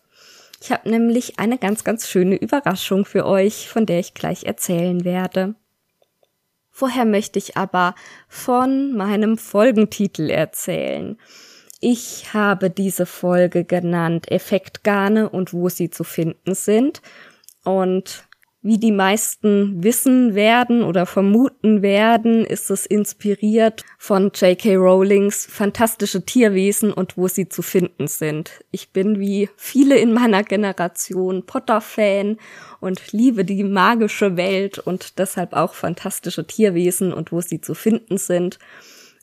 [0.62, 5.04] Ich habe nämlich eine ganz, ganz schöne Überraschung für euch, von der ich gleich erzählen
[5.06, 5.56] werde.
[6.70, 7.96] Vorher möchte ich aber
[8.28, 11.18] von meinem Folgentitel erzählen.
[11.82, 17.02] Ich habe diese Folge genannt Effektgarne und wo sie zu finden sind.
[17.64, 18.28] Und
[18.62, 24.76] wie die meisten wissen werden oder vermuten werden, ist es inspiriert von J.K.
[24.76, 28.52] Rowlings fantastische Tierwesen und wo sie zu finden sind.
[28.72, 32.38] Ich bin wie viele in meiner Generation Potter-Fan
[32.82, 38.18] und liebe die magische Welt und deshalb auch fantastische Tierwesen und wo sie zu finden
[38.18, 38.60] sind.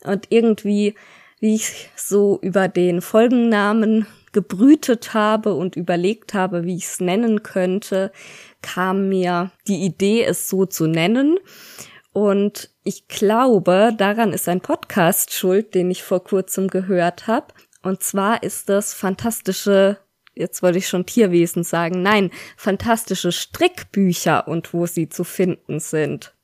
[0.03, 0.95] Und irgendwie,
[1.41, 7.43] wie ich so über den Folgennamen gebrütet habe und überlegt habe, wie ich es nennen
[7.43, 8.13] könnte,
[8.67, 11.39] kam mir die Idee, es so zu nennen.
[12.13, 17.55] Und ich glaube, daran ist ein Podcast schuld, den ich vor kurzem gehört habe.
[17.83, 19.99] Und zwar ist das fantastische,
[20.35, 26.35] jetzt wollte ich schon Tierwesen sagen, nein, fantastische Strickbücher und wo sie zu finden sind.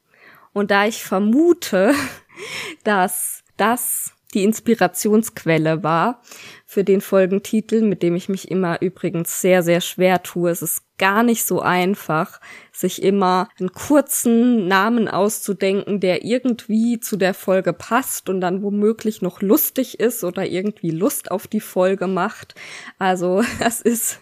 [0.52, 1.92] Und da ich vermute,
[2.84, 6.22] dass das die Inspirationsquelle war
[6.66, 10.50] für den Folgentitel, mit dem ich mich immer übrigens sehr, sehr schwer tue.
[10.50, 17.16] Es ist gar nicht so einfach, sich immer einen kurzen Namen auszudenken, der irgendwie zu
[17.16, 22.06] der Folge passt und dann womöglich noch lustig ist oder irgendwie Lust auf die Folge
[22.06, 22.54] macht.
[23.00, 24.20] Also das ist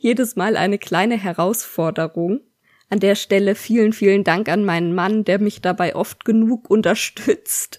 [0.00, 2.40] jedes Mal eine kleine Herausforderung.
[2.88, 7.78] An der Stelle vielen, vielen Dank an meinen Mann, der mich dabei oft genug unterstützt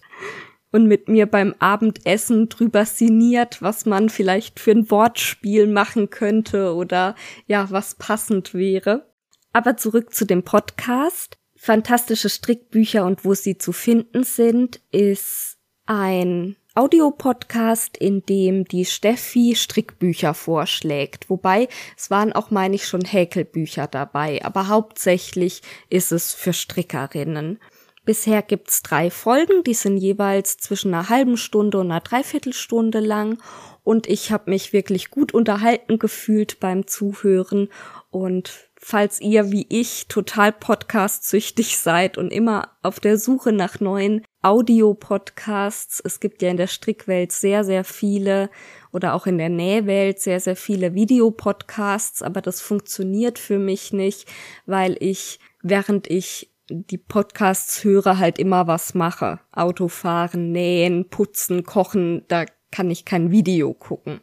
[0.74, 6.74] und mit mir beim Abendessen drüber sinniert, was man vielleicht für ein Wortspiel machen könnte
[6.74, 7.16] oder
[7.48, 9.08] ja, was passend wäre.
[9.54, 11.38] Aber zurück zu dem Podcast.
[11.56, 19.54] Fantastische Strickbücher und wo sie zu finden sind, ist ein Audiopodcast, in dem die Steffi
[19.56, 21.30] Strickbücher vorschlägt.
[21.30, 27.60] Wobei es waren auch, meine ich, schon Häkelbücher dabei, aber hauptsächlich ist es für Strickerinnen.
[28.06, 33.42] Bisher gibt's drei Folgen, die sind jeweils zwischen einer halben Stunde und einer Dreiviertelstunde lang.
[33.86, 37.70] Und ich habe mich wirklich gut unterhalten gefühlt beim Zuhören.
[38.12, 44.26] Und falls ihr wie ich total podcast-süchtig seid und immer auf der Suche nach neuen
[44.42, 48.50] Audio-Podcasts, es gibt ja in der Strickwelt sehr, sehr viele
[48.92, 54.28] oder auch in der Nähwelt sehr, sehr viele Videopodcasts, aber das funktioniert für mich nicht,
[54.66, 59.40] weil ich, während ich die Podcasts höre, halt immer was mache.
[59.52, 64.22] Autofahren, nähen, putzen, kochen, da kann ich kein Video gucken.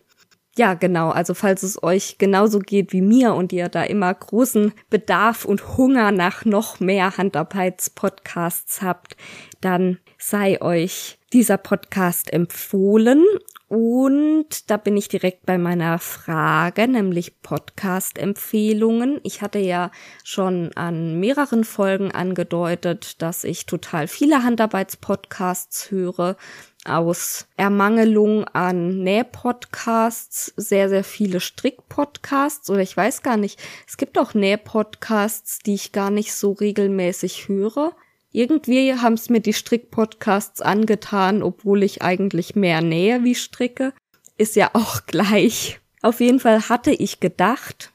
[0.57, 1.11] Ja, genau.
[1.11, 5.77] Also falls es euch genauso geht wie mir und ihr da immer großen Bedarf und
[5.77, 9.17] Hunger nach noch mehr Handarbeitspodcasts habt,
[9.61, 13.25] dann sei euch dieser Podcast empfohlen
[13.71, 19.21] und da bin ich direkt bei meiner Frage, nämlich Podcast-Empfehlungen.
[19.23, 19.93] Ich hatte ja
[20.25, 26.37] schon an mehreren Folgen angedeutet, dass ich total viele Handarbeitspodcasts höre.
[26.85, 33.61] Aus Ermangelung an Nähpodcasts, sehr, sehr viele Strickpodcasts oder ich weiß gar nicht.
[33.87, 37.95] Es gibt auch Nähpodcasts, die ich gar nicht so regelmäßig höre.
[38.33, 43.93] Irgendwie haben es mir die Strick-Podcasts angetan, obwohl ich eigentlich mehr nähe wie stricke.
[44.37, 45.81] Ist ja auch gleich.
[46.03, 47.93] Auf jeden Fall hatte ich gedacht,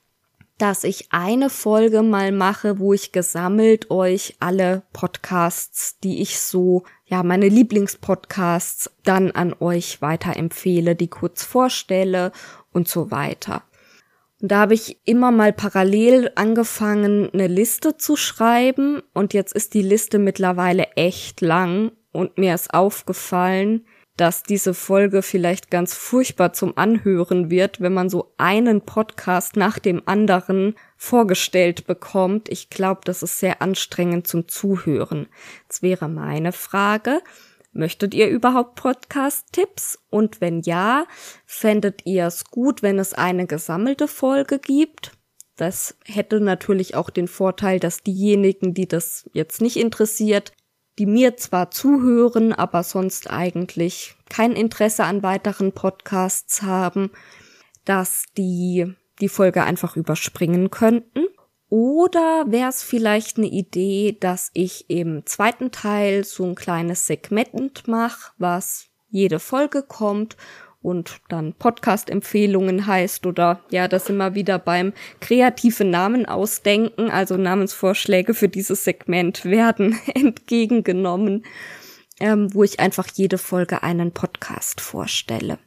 [0.57, 6.83] dass ich eine Folge mal mache, wo ich gesammelt euch alle Podcasts, die ich so,
[7.05, 12.31] ja, meine Lieblingspodcasts dann an euch weiterempfehle, die kurz vorstelle
[12.71, 13.63] und so weiter.
[14.45, 19.73] Und da habe ich immer mal parallel angefangen, eine Liste zu schreiben und jetzt ist
[19.73, 26.53] die Liste mittlerweile echt lang und mir ist aufgefallen, dass diese Folge vielleicht ganz furchtbar
[26.53, 32.47] zum Anhören wird, wenn man so einen Podcast nach dem anderen vorgestellt bekommt.
[32.47, 35.25] Ich glaube, das ist sehr anstrengend zum Zuhören.
[35.63, 37.19] Jetzt wäre meine Frage,
[37.75, 39.99] möchtet ihr überhaupt Podcast-Tipps?
[40.09, 41.05] Und wenn ja,
[41.45, 45.11] fändet ihr es gut, wenn es eine gesammelte Folge gibt?
[45.55, 50.51] Das hätte natürlich auch den Vorteil, dass diejenigen, die das jetzt nicht interessiert,
[50.99, 57.11] die mir zwar zuhören, aber sonst eigentlich kein Interesse an weiteren Podcasts haben,
[57.83, 61.25] dass die die Folge einfach überspringen könnten.
[61.69, 67.87] Oder wäre es vielleicht eine Idee, dass ich im zweiten Teil so ein kleines Segment
[67.87, 70.37] mache, was jede Folge kommt
[70.85, 78.35] und dann Podcast-Empfehlungen heißt oder ja, das immer wieder beim kreative Namen ausdenken, also Namensvorschläge
[78.35, 81.43] für dieses Segment werden entgegengenommen,
[82.19, 85.57] ähm, wo ich einfach jede Folge einen Podcast vorstelle.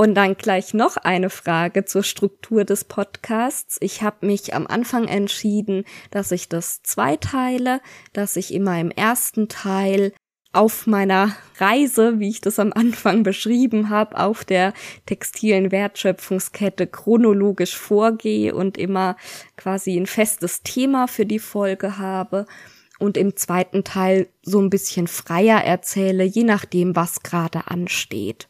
[0.00, 3.76] Und dann gleich noch eine Frage zur Struktur des Podcasts.
[3.82, 7.82] Ich habe mich am Anfang entschieden, dass ich das zweiteile,
[8.14, 10.14] dass ich immer im ersten Teil
[10.54, 14.72] auf meiner Reise, wie ich das am Anfang beschrieben habe, auf der
[15.04, 19.16] textilen Wertschöpfungskette chronologisch vorgehe und immer
[19.58, 22.46] quasi ein festes Thema für die Folge habe
[22.98, 28.49] und im zweiten Teil so ein bisschen freier erzähle, je nachdem, was gerade ansteht.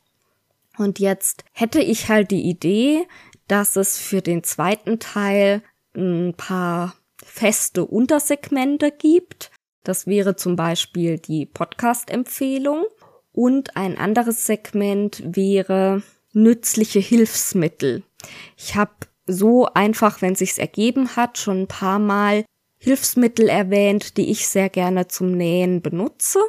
[0.80, 3.06] Und jetzt hätte ich halt die Idee,
[3.48, 5.62] dass es für den zweiten Teil
[5.94, 9.50] ein paar feste Untersegmente gibt,
[9.84, 12.84] das wäre zum Beispiel die Podcast-Empfehlung.
[13.32, 18.02] Und ein anderes Segment wäre nützliche Hilfsmittel.
[18.56, 18.92] Ich habe
[19.26, 22.44] so einfach, wenn sich's ergeben hat, schon ein paar Mal
[22.78, 26.40] Hilfsmittel erwähnt, die ich sehr gerne zum Nähen benutze,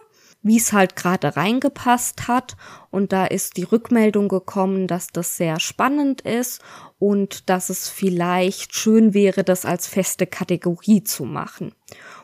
[0.44, 2.56] wie es halt gerade reingepasst hat.
[2.90, 6.62] Und da ist die Rückmeldung gekommen, dass das sehr spannend ist
[7.00, 11.74] und dass es vielleicht schön wäre, das als feste Kategorie zu machen.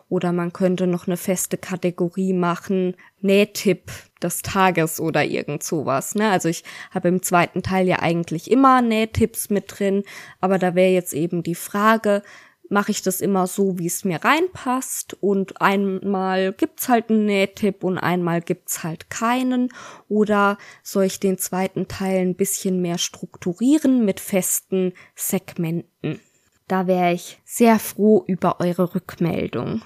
[0.10, 6.16] Oder man könnte noch eine feste Kategorie machen, Nähtipp des Tages oder irgend sowas.
[6.16, 6.30] Ne?
[6.30, 10.04] Also ich habe im zweiten Teil ja eigentlich immer Nähtipps mit drin,
[10.40, 12.24] aber da wäre jetzt eben die Frage,
[12.70, 17.84] mache ich das immer so, wie es mir reinpasst und einmal gibt's halt einen Nähtipp
[17.84, 19.70] und einmal gibt's halt keinen
[20.08, 26.20] oder soll ich den zweiten Teil ein bisschen mehr strukturieren mit festen Segmenten?
[26.68, 29.82] Da wäre ich sehr froh über eure Rückmeldung.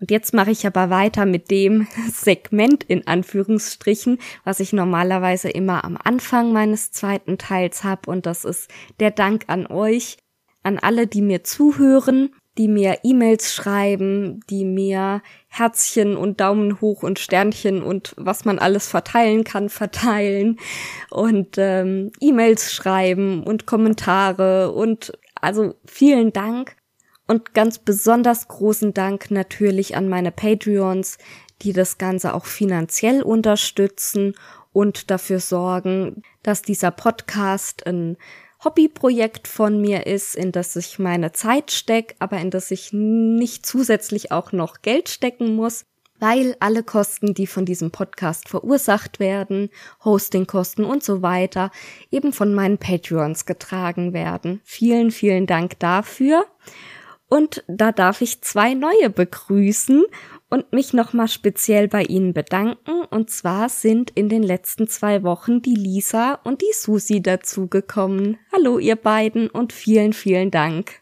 [0.00, 5.84] Und jetzt mache ich aber weiter mit dem Segment in Anführungsstrichen, was ich normalerweise immer
[5.84, 8.10] am Anfang meines zweiten Teils habe.
[8.10, 10.18] Und das ist der Dank an euch,
[10.62, 17.02] an alle, die mir zuhören, die mir E-Mails schreiben, die mir Herzchen und Daumen hoch
[17.02, 20.58] und Sternchen und was man alles verteilen kann, verteilen
[21.10, 26.76] und ähm, E-Mails schreiben und Kommentare und also vielen Dank
[27.26, 31.16] und ganz besonders großen Dank natürlich an meine Patreons,
[31.62, 34.34] die das Ganze auch finanziell unterstützen
[34.72, 38.16] und dafür sorgen, dass dieser Podcast ein
[38.64, 43.66] Hobbyprojekt von mir ist, in das ich meine Zeit stecke, aber in das ich nicht
[43.66, 45.84] zusätzlich auch noch Geld stecken muss,
[46.20, 49.70] weil alle Kosten, die von diesem Podcast verursacht werden,
[50.04, 51.72] Hostingkosten und so weiter,
[52.12, 54.60] eben von meinen Patreons getragen werden.
[54.62, 56.46] Vielen, vielen Dank dafür.
[57.28, 60.04] Und da darf ich zwei neue begrüßen
[60.52, 63.04] und mich nochmal speziell bei Ihnen bedanken.
[63.10, 68.36] Und zwar sind in den letzten zwei Wochen die Lisa und die Susi dazugekommen.
[68.52, 71.01] Hallo ihr beiden und vielen, vielen Dank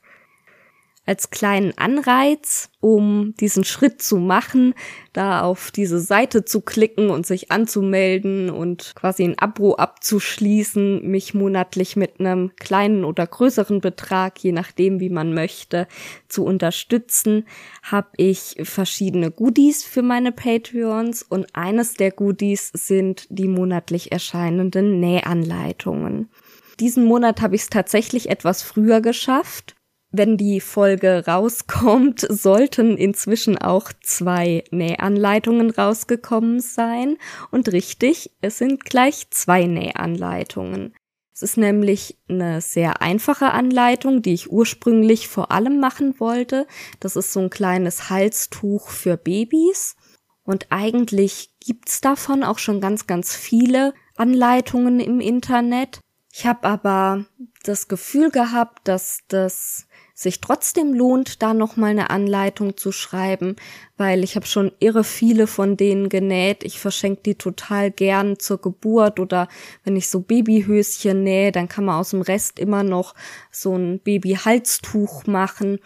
[1.10, 4.74] als kleinen Anreiz, um diesen Schritt zu machen,
[5.12, 11.34] da auf diese Seite zu klicken und sich anzumelden und quasi ein Abo abzuschließen, mich
[11.34, 15.88] monatlich mit einem kleinen oder größeren Betrag, je nachdem wie man möchte,
[16.28, 17.44] zu unterstützen,
[17.82, 25.00] habe ich verschiedene Goodies für meine Patreons und eines der Goodies sind die monatlich erscheinenden
[25.00, 26.30] Nähanleitungen.
[26.78, 29.74] Diesen Monat habe ich es tatsächlich etwas früher geschafft
[30.12, 37.16] wenn die Folge rauskommt, sollten inzwischen auch zwei Nähanleitungen rausgekommen sein.
[37.50, 40.94] Und richtig, es sind gleich zwei Nähanleitungen.
[41.32, 46.66] Es ist nämlich eine sehr einfache Anleitung, die ich ursprünglich vor allem machen wollte.
[46.98, 49.96] Das ist so ein kleines Halstuch für Babys.
[50.42, 56.00] Und eigentlich gibt's davon auch schon ganz, ganz viele Anleitungen im Internet.
[56.32, 57.24] Ich habe aber
[57.62, 59.86] das Gefühl gehabt, dass das
[60.20, 63.56] sich trotzdem lohnt, da noch mal eine Anleitung zu schreiben,
[63.96, 66.62] weil ich habe schon irre viele von denen genäht.
[66.62, 69.48] Ich verschenke die total gern zur Geburt oder
[69.82, 73.14] wenn ich so Babyhöschen nähe, dann kann man aus dem Rest immer noch
[73.50, 75.78] so ein Babyhalstuch machen.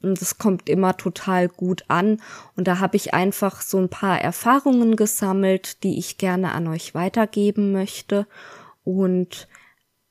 [0.00, 2.22] Und das kommt immer total gut an.
[2.56, 6.94] Und da habe ich einfach so ein paar Erfahrungen gesammelt, die ich gerne an euch
[6.94, 8.26] weitergeben möchte.
[8.84, 9.48] Und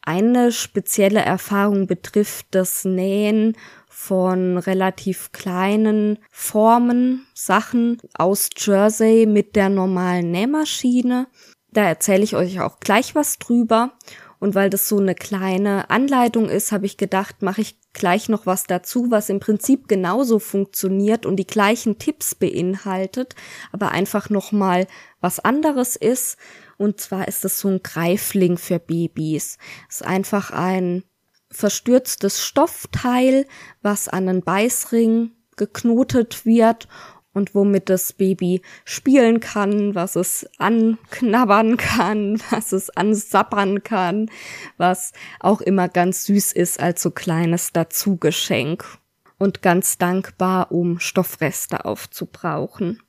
[0.01, 3.55] eine spezielle Erfahrung betrifft das Nähen
[3.87, 11.27] von relativ kleinen Formen, Sachen aus Jersey mit der normalen Nähmaschine.
[11.71, 13.93] Da erzähle ich euch auch gleich was drüber.
[14.39, 18.45] Und weil das so eine kleine Anleitung ist, habe ich gedacht, mache ich gleich noch
[18.45, 23.35] was dazu, was im Prinzip genauso funktioniert und die gleichen Tipps beinhaltet,
[23.71, 24.87] aber einfach noch mal
[25.19, 26.37] was anderes ist.
[26.77, 29.57] Und zwar ist es so ein Greifling für Babys.
[29.89, 31.03] Es ist einfach ein
[31.51, 33.45] verstürztes Stoffteil,
[33.81, 36.87] was an einen Beißring geknotet wird
[37.33, 44.29] und womit das Baby spielen kann, was es anknabbern kann, was es ansappern kann,
[44.77, 48.85] was auch immer ganz süß ist als so kleines Dazugeschenk
[49.37, 53.01] und ganz dankbar, um Stoffreste aufzubrauchen.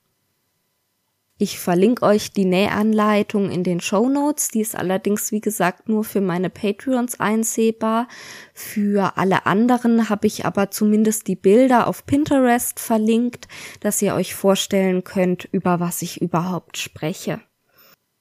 [1.43, 4.51] Ich verlinke euch die Nähanleitung in den Show Notes.
[4.51, 8.07] Die ist allerdings, wie gesagt, nur für meine Patreons einsehbar.
[8.55, 13.49] Für alle anderen habe ich aber zumindest die Bilder auf Pinterest verlinkt,
[13.81, 17.41] dass ihr euch vorstellen könnt, über was ich überhaupt spreche.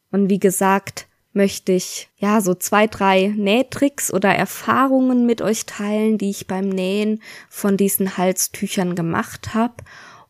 [0.10, 6.18] Und wie gesagt, möchte ich ja so zwei, drei Nähtricks oder Erfahrungen mit euch teilen,
[6.18, 9.76] die ich beim Nähen von diesen Halstüchern gemacht habe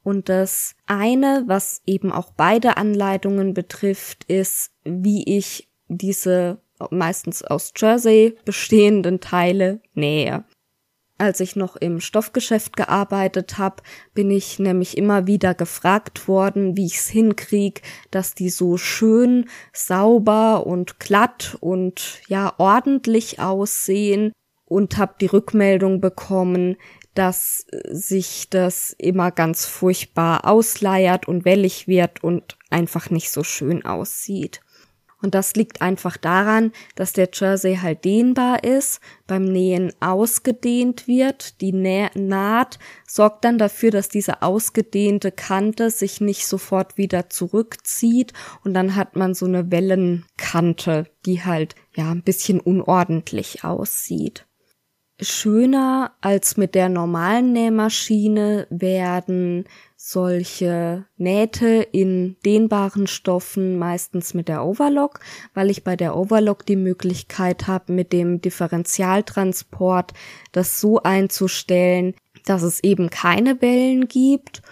[0.03, 7.73] und das eine, was eben auch beide Anleitungen betrifft, ist, wie ich diese meistens aus
[7.75, 10.43] Jersey bestehenden Teile nähe.
[11.19, 13.83] Als ich noch im Stoffgeschäft gearbeitet habe,
[14.15, 19.47] bin ich nämlich immer wieder gefragt worden, wie ich es hinkrieg, dass die so schön
[19.71, 24.31] sauber und glatt und ja ordentlich aussehen
[24.65, 26.77] und habe die Rückmeldung bekommen,
[27.13, 33.85] dass sich das immer ganz furchtbar ausleiert und wellig wird und einfach nicht so schön
[33.85, 34.61] aussieht.
[35.21, 41.61] Und das liegt einfach daran, dass der Jersey halt dehnbar ist, beim Nähen ausgedehnt wird.
[41.61, 48.33] Die Naht sorgt dann dafür, dass diese ausgedehnte Kante sich nicht sofort wieder zurückzieht
[48.63, 54.47] und dann hat man so eine Wellenkante, die halt ja ein bisschen unordentlich aussieht.
[55.23, 59.65] Schöner als mit der normalen Nähmaschine werden
[59.95, 65.19] solche Nähte in dehnbaren Stoffen meistens mit der Overlock,
[65.53, 70.13] weil ich bei der Overlock die Möglichkeit habe, mit dem Differentialtransport
[70.51, 72.15] das so einzustellen,
[72.45, 74.63] dass es eben keine Wellen gibt.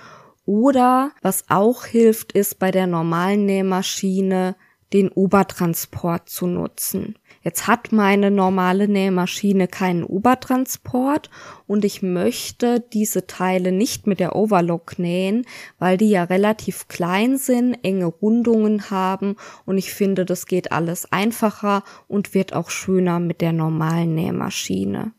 [0.47, 4.55] Oder was auch hilft, ist bei der normalen Nähmaschine
[4.93, 7.19] den Obertransport zu nutzen.
[7.41, 11.29] Jetzt hat meine normale Nähmaschine keinen Obertransport
[11.67, 15.45] und ich möchte diese Teile nicht mit der Overlock nähen,
[15.77, 21.11] weil die ja relativ klein sind, enge Rundungen haben und ich finde, das geht alles
[21.11, 25.13] einfacher und wird auch schöner mit der normalen Nähmaschine.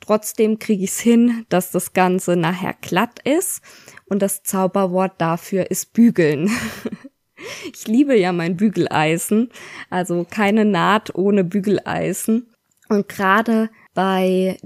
[0.00, 3.62] Trotzdem kriege ich es hin, dass das Ganze nachher glatt ist
[4.04, 6.50] und das Zauberwort dafür ist bügeln.
[7.72, 9.50] Ich liebe ja mein Bügeleisen,
[9.90, 12.48] also keine Naht ohne Bügeleisen.
[12.88, 14.58] Und gerade bei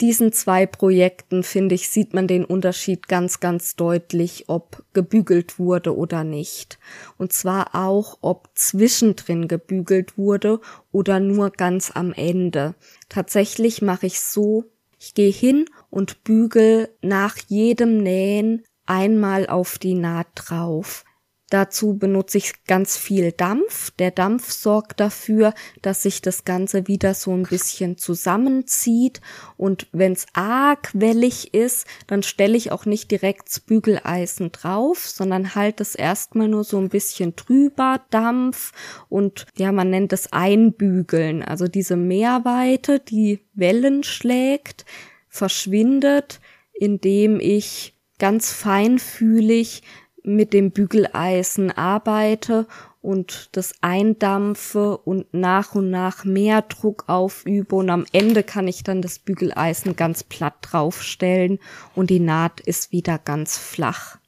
[0.00, 5.96] diesen zwei Projekten, finde ich, sieht man den Unterschied ganz, ganz deutlich, ob gebügelt wurde
[5.96, 6.78] oder nicht.
[7.16, 10.60] Und zwar auch, ob zwischendrin gebügelt wurde
[10.92, 12.74] oder nur ganz am Ende.
[13.08, 14.64] Tatsächlich mache ich so,
[14.98, 21.05] ich gehe hin und bügel nach jedem Nähen einmal auf die Naht drauf.
[21.48, 23.92] Dazu benutze ich ganz viel Dampf.
[23.92, 29.20] Der Dampf sorgt dafür, dass sich das Ganze wieder so ein bisschen zusammenzieht.
[29.56, 35.06] Und wenn es arg wellig ist, dann stelle ich auch nicht direkt das Bügeleisen drauf,
[35.06, 38.72] sondern halte es erstmal nur so ein bisschen drüber, Dampf.
[39.08, 41.44] Und ja, man nennt es Einbügeln.
[41.44, 44.84] Also diese Mehrweite, die Wellen schlägt,
[45.28, 46.40] verschwindet,
[46.74, 49.82] indem ich ganz feinfühlig
[50.26, 52.66] mit dem Bügeleisen arbeite
[53.00, 58.82] und das eindampfe und nach und nach mehr Druck aufübe und am Ende kann ich
[58.82, 61.60] dann das Bügeleisen ganz platt draufstellen
[61.94, 64.18] und die Naht ist wieder ganz flach.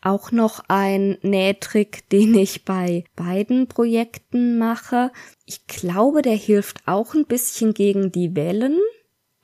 [0.00, 5.12] Auch noch ein Nähtrick, den ich bei beiden Projekten mache.
[5.44, 8.78] Ich glaube, der hilft auch ein bisschen gegen die Wellen,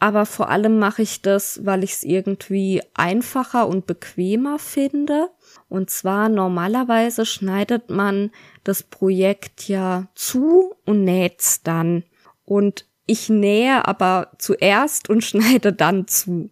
[0.04, 5.30] aber vor allem mache ich das, weil ich es irgendwie einfacher und bequemer finde.
[5.70, 8.30] Und zwar normalerweise schneidet man
[8.64, 12.04] das Projekt ja zu und näht's dann.
[12.44, 16.50] Und ich nähe aber zuerst und schneide dann zu.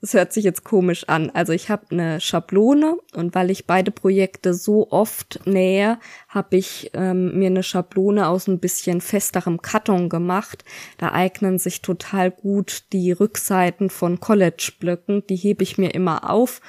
[0.00, 1.30] Das hört sich jetzt komisch an.
[1.30, 5.98] Also ich habe eine Schablone und weil ich beide Projekte so oft nähe,
[6.28, 10.64] habe ich ähm, mir eine Schablone aus ein bisschen festerem Karton gemacht.
[10.98, 15.26] Da eignen sich total gut die Rückseiten von College-Blöcken.
[15.28, 16.60] Die hebe ich mir immer auf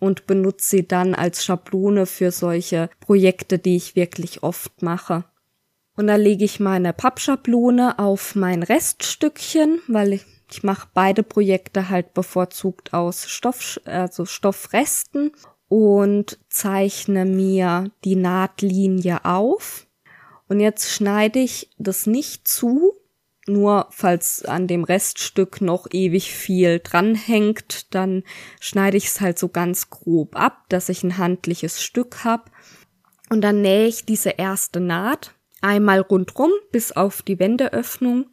[0.00, 5.24] und benutze sie dann als Schablone für solche Projekte, die ich wirklich oft mache.
[5.96, 11.88] Und da lege ich meine Pappschablone auf mein Reststückchen, weil ich, ich mache beide Projekte
[11.88, 15.32] halt bevorzugt aus Stoff, also Stoffresten
[15.68, 19.86] und zeichne mir die Nahtlinie auf.
[20.48, 22.94] Und jetzt schneide ich das nicht zu,
[23.46, 28.24] nur falls an dem Reststück noch ewig viel dranhängt, dann
[28.60, 32.50] schneide ich es halt so ganz grob ab, dass ich ein handliches Stück habe.
[33.28, 38.26] Und dann nähe ich diese erste Naht einmal rundrum bis auf die Wendeöffnung.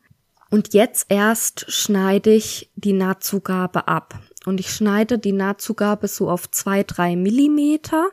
[0.49, 4.19] Und jetzt erst schneide ich die Nahtzugabe ab.
[4.45, 8.09] Und ich schneide die Nahtzugabe so auf zwei, drei Millimeter.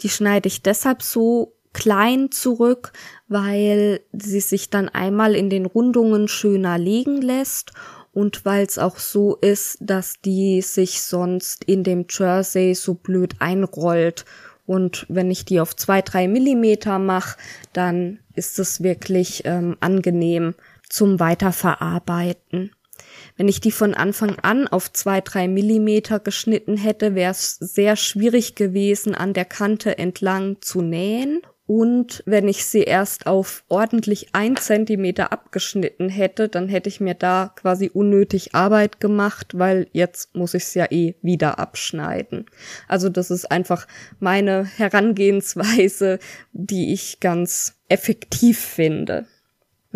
[0.00, 2.92] Die schneide ich deshalb so klein zurück,
[3.28, 7.72] weil sie sich dann einmal in den Rundungen schöner legen lässt
[8.12, 13.34] und weil es auch so ist, dass die sich sonst in dem Jersey so blöd
[13.40, 14.24] einrollt.
[14.64, 17.36] Und wenn ich die auf zwei, drei Millimeter mache,
[17.74, 20.54] dann ist es wirklich ähm, angenehm
[20.88, 22.72] zum Weiterverarbeiten.
[23.36, 27.96] Wenn ich die von Anfang an auf zwei, drei Millimeter geschnitten hätte, wäre es sehr
[27.96, 34.28] schwierig gewesen, an der Kante entlang zu nähen und wenn ich sie erst auf ordentlich
[34.32, 40.34] ein Zentimeter abgeschnitten hätte, dann hätte ich mir da quasi unnötig Arbeit gemacht, weil jetzt
[40.36, 42.46] muss ich es ja eh wieder abschneiden.
[42.86, 43.88] Also das ist einfach
[44.20, 46.20] meine Herangehensweise,
[46.52, 49.26] die ich ganz effektiv finde.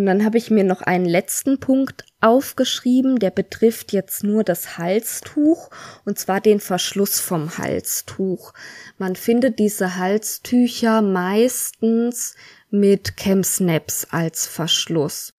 [0.01, 4.78] Und dann habe ich mir noch einen letzten Punkt aufgeschrieben, der betrifft jetzt nur das
[4.78, 5.68] Halstuch
[6.07, 8.55] und zwar den Verschluss vom Halstuch.
[8.96, 12.34] Man findet diese Halstücher meistens
[12.70, 15.34] mit Chemsnaps als Verschluss.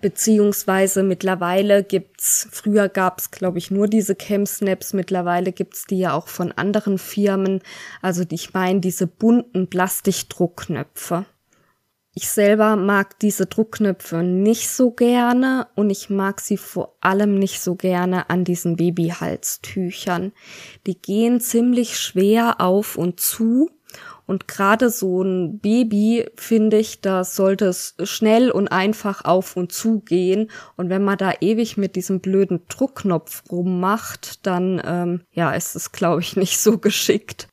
[0.00, 6.28] Beziehungsweise mittlerweile gibt's, früher gab's glaube ich nur diese Chemsnaps, mittlerweile gibt's die ja auch
[6.28, 7.60] von anderen Firmen.
[8.00, 11.26] Also ich meine diese bunten Plastikdruckknöpfe.
[12.20, 17.60] Ich selber mag diese Druckknöpfe nicht so gerne und ich mag sie vor allem nicht
[17.60, 20.32] so gerne an diesen Babyhalstüchern.
[20.88, 23.70] Die gehen ziemlich schwer auf und zu
[24.26, 29.70] und gerade so ein Baby, finde ich, da sollte es schnell und einfach auf und
[29.70, 30.50] zu gehen.
[30.76, 35.92] Und wenn man da ewig mit diesem blöden Druckknopf rummacht, dann ähm, ja, ist es,
[35.92, 37.46] glaube ich, nicht so geschickt.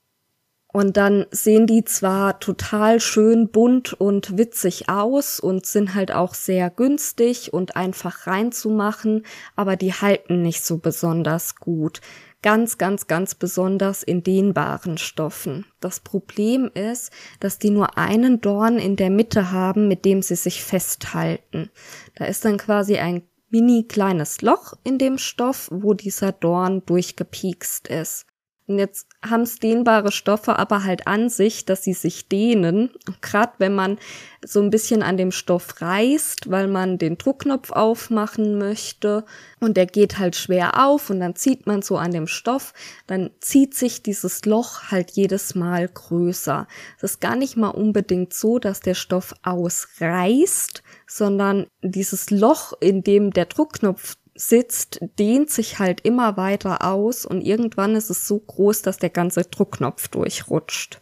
[0.75, 6.33] Und dann sehen die zwar total schön bunt und witzig aus und sind halt auch
[6.33, 12.01] sehr günstig und einfach reinzumachen, aber die halten nicht so besonders gut.
[12.41, 15.65] Ganz, ganz, ganz besonders in dehnbaren Stoffen.
[15.79, 17.09] Das Problem ist,
[17.39, 21.69] dass die nur einen Dorn in der Mitte haben, mit dem sie sich festhalten.
[22.15, 27.87] Da ist dann quasi ein mini kleines Loch in dem Stoff, wo dieser Dorn durchgepiekst
[27.87, 28.25] ist.
[28.67, 32.89] Und jetzt haben es dehnbare Stoffe aber halt an sich, dass sie sich dehnen.
[33.21, 33.99] Gerade wenn man
[34.43, 39.23] so ein bisschen an dem Stoff reißt, weil man den Druckknopf aufmachen möchte
[39.59, 42.73] und der geht halt schwer auf und dann zieht man so an dem Stoff,
[43.05, 46.67] dann zieht sich dieses Loch halt jedes Mal größer.
[46.97, 53.03] Es ist gar nicht mal unbedingt so, dass der Stoff ausreißt, sondern dieses Loch, in
[53.03, 58.39] dem der Druckknopf sitzt, dehnt sich halt immer weiter aus und irgendwann ist es so
[58.39, 61.01] groß, dass der ganze Druckknopf durchrutscht.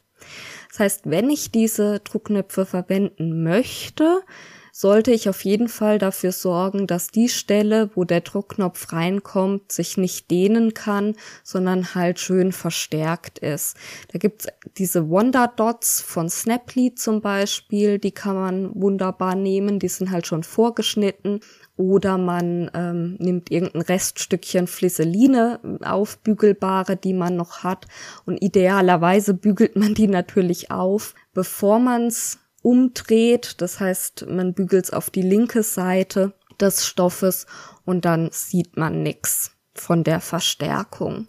[0.69, 4.21] Das heißt, wenn ich diese Druckknöpfe verwenden möchte,
[4.75, 9.97] sollte ich auf jeden Fall dafür sorgen, dass die Stelle, wo der Druckknopf reinkommt, sich
[9.97, 11.13] nicht dehnen kann,
[11.43, 13.77] sondern halt schön verstärkt ist.
[14.11, 14.47] Da gibt's
[14.77, 20.25] diese Wonder Dots von Snaply zum Beispiel, die kann man wunderbar nehmen, die sind halt
[20.25, 21.41] schon vorgeschnitten
[21.77, 27.85] oder man ähm, nimmt irgendein Reststückchen Flisseline, aufbügelbare, die man noch hat.
[28.25, 33.61] Und idealerweise bügelt man die natürlich auf, bevor man es umdreht.
[33.61, 37.45] Das heißt, man bügelt es auf die linke Seite des Stoffes
[37.85, 41.27] und dann sieht man nix von der Verstärkung.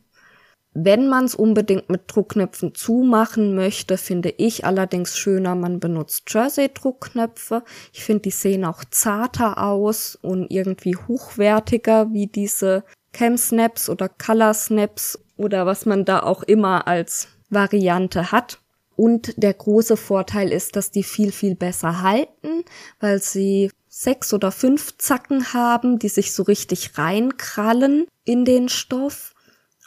[0.76, 7.62] Wenn man es unbedingt mit Druckknöpfen zumachen möchte, finde ich allerdings schöner, man benutzt Jersey-Druckknöpfe.
[7.92, 12.82] Ich finde, die sehen auch zarter aus und irgendwie hochwertiger wie diese
[13.12, 18.58] Cam Snaps oder Color Snaps oder was man da auch immer als Variante hat.
[18.96, 22.64] Und der große Vorteil ist, dass die viel, viel besser halten,
[23.00, 29.34] weil sie sechs oder fünf Zacken haben, die sich so richtig reinkrallen in den Stoff.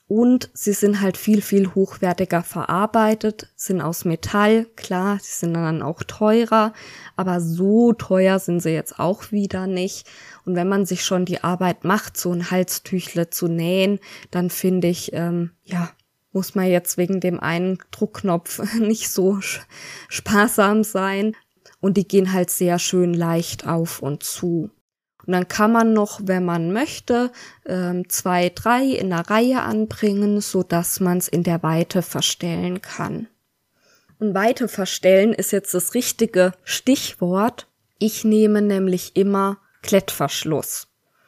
[0.10, 5.82] Und sie sind halt viel, viel hochwertiger verarbeitet, sind aus Metall, klar, sie sind dann
[5.82, 6.72] auch teurer,
[7.18, 10.08] aber so teuer sind sie jetzt auch wieder nicht.
[10.46, 14.00] Und wenn man sich schon die Arbeit macht, so ein Halstüchle zu nähen,
[14.32, 15.90] dann finde ich, ähm, ja,
[16.38, 19.40] muss man jetzt wegen dem einen Druckknopf nicht so
[20.08, 21.36] sparsam sein.
[21.80, 24.70] Und die gehen halt sehr schön leicht auf und zu.
[25.26, 27.32] Und dann kann man noch, wenn man möchte,
[27.66, 32.82] ähm, zwei, drei in der Reihe anbringen, so dass man es in der Weite verstellen
[32.82, 33.28] kann.
[34.20, 37.68] Und Weite verstellen ist jetzt das richtige Stichwort.
[37.98, 40.88] Ich nehme nämlich immer Klettverschluss.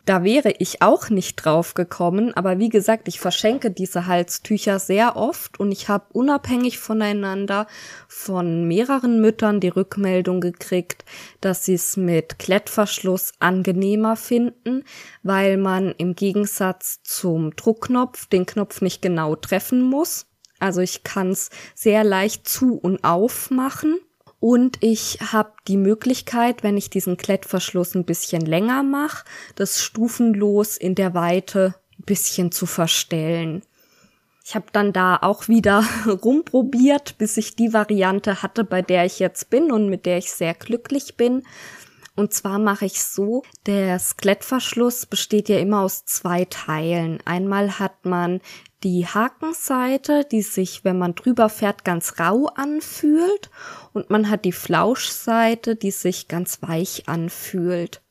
[0.09, 5.15] Da wäre ich auch nicht drauf gekommen, aber wie gesagt, ich verschenke diese Halstücher sehr
[5.15, 7.67] oft und ich habe unabhängig voneinander
[8.07, 11.05] von mehreren Müttern die Rückmeldung gekriegt,
[11.41, 14.83] dass sie es mit Klettverschluss angenehmer finden,
[15.21, 20.25] weil man im Gegensatz zum Druckknopf den Knopf nicht genau treffen muss.
[20.57, 23.99] Also ich kann es sehr leicht zu und aufmachen
[24.39, 29.25] und ich habe die Möglichkeit, wenn ich diesen Klettverschluss ein bisschen länger mache,
[29.55, 33.63] das stufenlos in der Weite ein bisschen zu verstellen.
[34.45, 35.83] Ich habe dann da auch wieder
[36.23, 40.31] rumprobiert, bis ich die Variante hatte, bei der ich jetzt bin und mit der ich
[40.31, 41.43] sehr glücklich bin.
[42.19, 47.19] Und zwar mache ich so, der Skelettverschluss besteht ja immer aus zwei Teilen.
[47.23, 48.41] Einmal hat man
[48.83, 53.49] die Hakenseite, die sich, wenn man drüber fährt, ganz rau anfühlt
[53.93, 58.01] und man hat die Flauschseite, die sich ganz weich anfühlt.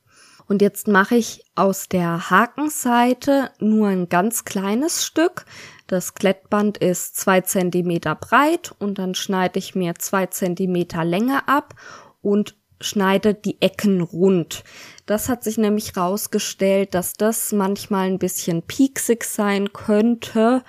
[0.47, 5.45] Und jetzt mache ich aus der Hakenseite nur ein ganz kleines Stück.
[5.85, 11.75] Das Klettband ist zwei Zentimeter breit und dann schneide ich mir zwei Zentimeter Länge ab
[12.21, 14.63] und schneide die Ecken rund.
[15.05, 20.63] Das hat sich nämlich rausgestellt, dass das manchmal ein bisschen pieksig sein könnte,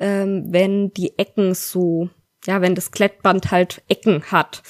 [0.00, 2.10] ähm, wenn die Ecken so,
[2.46, 4.62] ja, wenn das Klettband halt Ecken hat.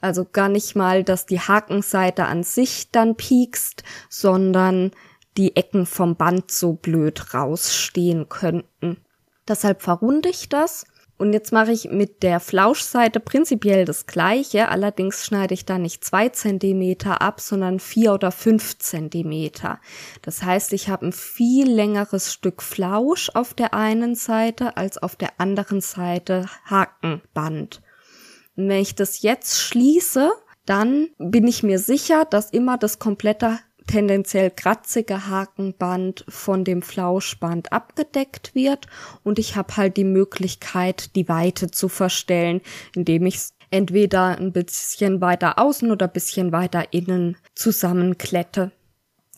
[0.00, 4.92] Also gar nicht mal, dass die Hakenseite an sich dann piekst, sondern
[5.36, 8.98] die Ecken vom Band so blöd rausstehen könnten.
[9.46, 10.84] Deshalb verrunde ich das
[11.18, 16.04] und jetzt mache ich mit der Flauschseite prinzipiell das gleiche, allerdings schneide ich da nicht
[16.04, 19.80] zwei Zentimeter ab, sondern vier oder fünf Zentimeter.
[20.22, 25.16] Das heißt, ich habe ein viel längeres Stück Flausch auf der einen Seite als auf
[25.16, 27.82] der anderen Seite Hakenband.
[28.56, 30.30] Und wenn ich das jetzt schließe,
[30.66, 33.58] dann bin ich mir sicher, dass immer das komplette
[33.88, 38.86] tendenziell kratzige Hakenband von dem Flauschband abgedeckt wird
[39.24, 42.60] und ich habe halt die Möglichkeit, die Weite zu verstellen,
[42.94, 48.70] indem ich entweder ein bisschen weiter außen oder bisschen weiter innen zusammenklette.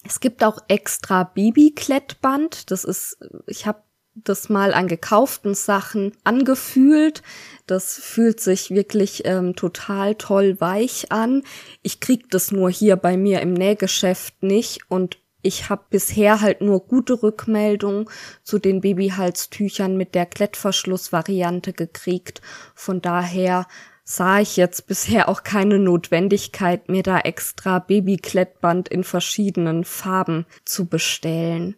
[0.05, 2.71] Es gibt auch extra Babyklettband.
[2.71, 3.83] Das ist, ich habe
[4.15, 7.23] das mal an gekauften Sachen angefühlt.
[7.67, 11.43] Das fühlt sich wirklich ähm, total toll weich an.
[11.83, 16.61] Ich krieg das nur hier bei mir im Nähgeschäft nicht und ich habe bisher halt
[16.61, 18.09] nur gute Rückmeldungen
[18.43, 22.43] zu den Babyhalstüchern mit der Klettverschlussvariante gekriegt.
[22.75, 23.67] Von daher
[24.05, 30.87] sah ich jetzt bisher auch keine Notwendigkeit, mir da extra Babyklettband in verschiedenen Farben zu
[30.87, 31.77] bestellen.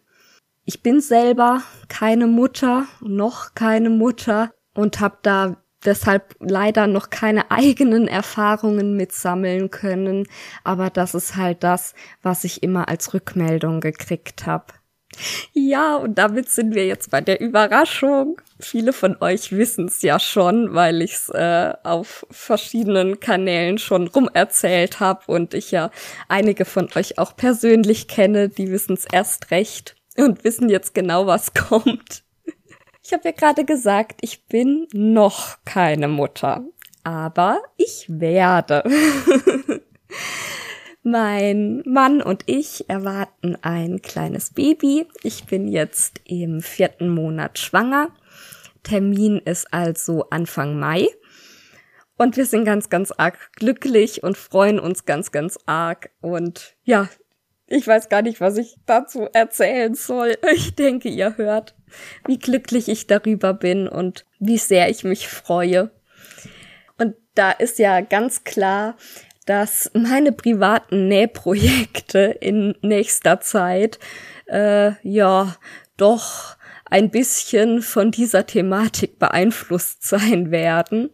[0.65, 7.51] Ich bin selber keine Mutter, noch keine Mutter und habe da deshalb leider noch keine
[7.51, 10.25] eigenen Erfahrungen mitsammeln können,
[10.63, 14.67] aber das ist halt das, was ich immer als Rückmeldung gekriegt habe.
[15.51, 18.41] Ja, und damit sind wir jetzt bei der Überraschung.
[18.59, 24.07] Viele von euch wissen es ja schon, weil ich es äh, auf verschiedenen Kanälen schon
[24.07, 25.91] rumerzählt habe und ich ja
[26.29, 31.27] einige von euch auch persönlich kenne, die wissen es erst recht und wissen jetzt genau,
[31.27, 32.23] was kommt.
[33.03, 36.65] Ich habe ja gerade gesagt, ich bin noch keine Mutter,
[37.03, 38.83] aber ich werde.
[41.03, 45.05] mein Mann und ich erwarten ein kleines Baby.
[45.21, 48.09] Ich bin jetzt im vierten Monat schwanger.
[48.83, 51.07] Termin ist also Anfang Mai.
[52.17, 56.11] Und wir sind ganz, ganz arg glücklich und freuen uns ganz, ganz arg.
[56.21, 57.09] Und ja,
[57.67, 60.37] ich weiß gar nicht, was ich dazu erzählen soll.
[60.53, 61.75] Ich denke, ihr hört,
[62.25, 65.91] wie glücklich ich darüber bin und wie sehr ich mich freue.
[66.97, 68.95] Und da ist ja ganz klar,
[69.45, 73.99] dass meine privaten Nähprojekte in nächster Zeit
[74.47, 75.55] äh, ja
[75.97, 81.09] doch ein bisschen von dieser Thematik beeinflusst sein werden.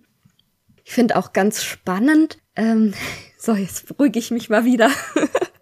[0.83, 2.93] Ich finde auch ganz spannend, ähm,
[3.37, 4.91] so jetzt beruhige ich mich mal wieder.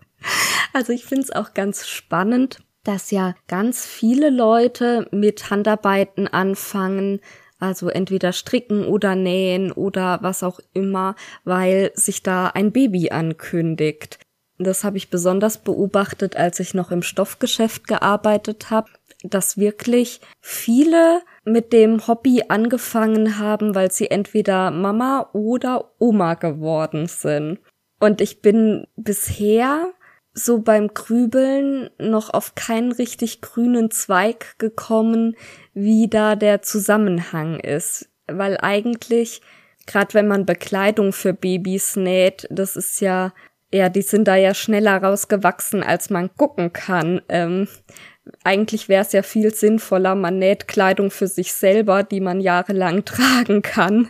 [0.73, 7.19] also ich finde es auch ganz spannend, dass ja ganz viele Leute mit Handarbeiten anfangen,
[7.59, 14.19] also entweder stricken oder nähen oder was auch immer, weil sich da ein Baby ankündigt.
[14.59, 18.89] Das habe ich besonders beobachtet, als ich noch im Stoffgeschäft gearbeitet habe,
[19.23, 27.07] dass wirklich viele mit dem Hobby angefangen haben, weil sie entweder Mama oder Oma geworden
[27.07, 27.59] sind.
[27.99, 29.93] Und ich bin bisher
[30.37, 35.35] so beim Grübeln noch auf keinen richtig grünen Zweig gekommen,
[35.73, 38.09] wie da der Zusammenhang ist.
[38.27, 39.41] Weil eigentlich,
[39.87, 43.33] gerade wenn man Bekleidung für Babys näht, das ist ja,
[43.73, 47.21] ja, die sind da ja schneller rausgewachsen, als man gucken kann.
[47.29, 47.67] Ähm,
[48.43, 53.05] eigentlich wäre es ja viel sinnvoller, man näht Kleidung für sich selber, die man jahrelang
[53.05, 54.07] tragen kann,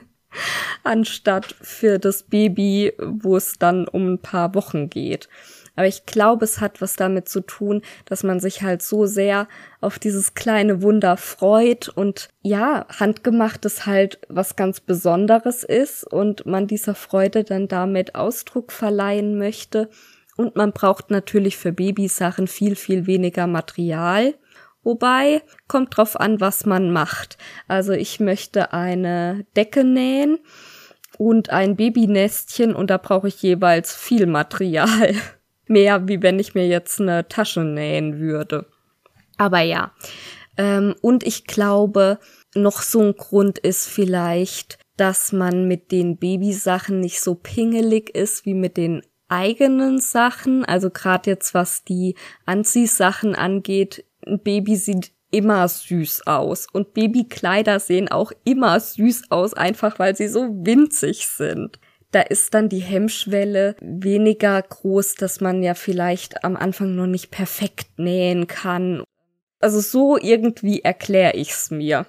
[0.84, 5.30] anstatt für das Baby, wo es dann um ein paar Wochen geht.
[5.78, 9.48] Aber ich glaube, es hat was damit zu tun, dass man sich halt so sehr
[9.80, 16.66] auf dieses kleine Wunder freut und ja, handgemachtes halt was ganz Besonderes ist und man
[16.66, 19.90] dieser Freude dann damit Ausdruck verleihen möchte.
[20.36, 24.34] Und man braucht natürlich für Babysachen viel, viel weniger Material.
[24.82, 27.38] Wobei, kommt drauf an, was man macht.
[27.68, 30.40] Also ich möchte eine Decke nähen
[31.20, 35.14] und ein Babynestchen und da brauche ich jeweils viel Material.
[35.68, 38.68] Mehr, wie wenn ich mir jetzt eine Tasche nähen würde.
[39.38, 39.91] Aber ja.
[40.57, 42.20] Ähm, und ich glaube,
[42.55, 48.45] noch so ein Grund ist vielleicht, dass man mit den Babysachen nicht so pingelig ist
[48.45, 50.65] wie mit den eigenen Sachen.
[50.65, 52.15] Also gerade jetzt, was die
[52.45, 56.68] Anziehsachen angeht, ein Baby sieht immer süß aus.
[56.72, 61.80] Und Babykleider sehen auch immer süß aus, einfach weil sie so winzig sind
[62.18, 67.30] da ist dann die Hemmschwelle weniger groß, dass man ja vielleicht am Anfang noch nicht
[67.30, 69.03] perfekt nähen kann.
[69.59, 72.07] Also so irgendwie erkläre ich's mir.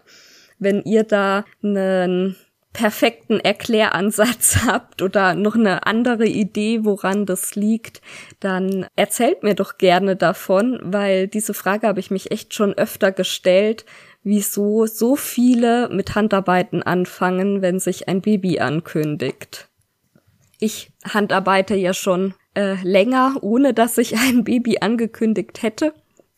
[0.59, 2.37] Wenn ihr da einen
[2.73, 8.01] perfekten Erkläransatz habt oder noch eine andere Idee, woran das liegt,
[8.41, 13.13] dann erzählt mir doch gerne davon, weil diese Frage habe ich mich echt schon öfter
[13.13, 13.85] gestellt,
[14.23, 19.68] wieso so viele mit Handarbeiten anfangen, wenn sich ein Baby ankündigt.
[20.61, 25.95] Ich handarbeite ja schon äh, länger, ohne dass sich ein Baby angekündigt hätte.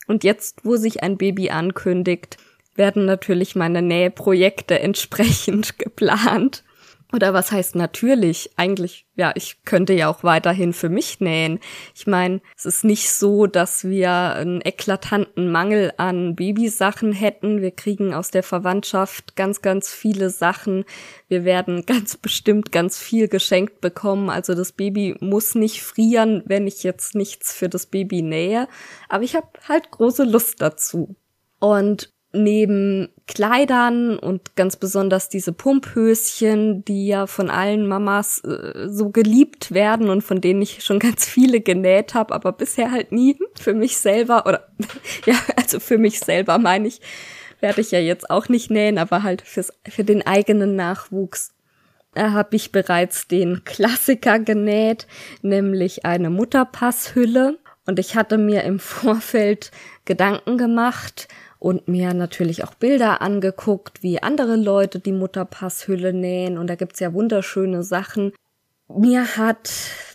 [0.07, 2.37] Und jetzt, wo sich ein Baby ankündigt,
[2.75, 6.65] werden natürlich meine Nähprojekte entsprechend geplant.
[7.13, 8.51] Oder was heißt natürlich?
[8.57, 11.59] Eigentlich, ja, ich könnte ja auch weiterhin für mich nähen.
[11.95, 17.63] Ich meine, es ist nicht so, dass wir einen eklatanten Mangel an Babysachen hätten.
[17.63, 20.85] Wir kriegen aus der Verwandtschaft ganz, ganz viele Sachen.
[21.27, 24.31] Wir werden ganz bestimmt ganz viel geschenkt bekommen.
[24.31, 28.69] Also das Baby muss nicht frieren, wenn ich jetzt nichts für das Baby nähe.
[29.09, 31.17] Aber ich habe halt große Lust dazu.
[31.59, 39.11] Und neben Kleidern und ganz besonders diese Pumphöschen, die ja von allen Mamas äh, so
[39.11, 43.39] geliebt werden und von denen ich schon ganz viele genäht habe, aber bisher halt nie
[43.59, 44.69] für mich selber oder
[45.27, 47.01] ja, also für mich selber meine ich,
[47.61, 51.53] werde ich ja jetzt auch nicht nähen, aber halt fürs, für den eigenen Nachwuchs.
[52.15, 55.07] Da habe ich bereits den Klassiker genäht,
[55.43, 57.59] nämlich eine Mutterpasshülle.
[57.87, 59.71] Und ich hatte mir im Vorfeld
[60.05, 61.29] Gedanken gemacht,
[61.61, 66.99] und mir natürlich auch Bilder angeguckt, wie andere Leute die Mutterpasshülle nähen und da gibt's
[66.99, 68.33] ja wunderschöne Sachen.
[68.89, 69.71] Mir hat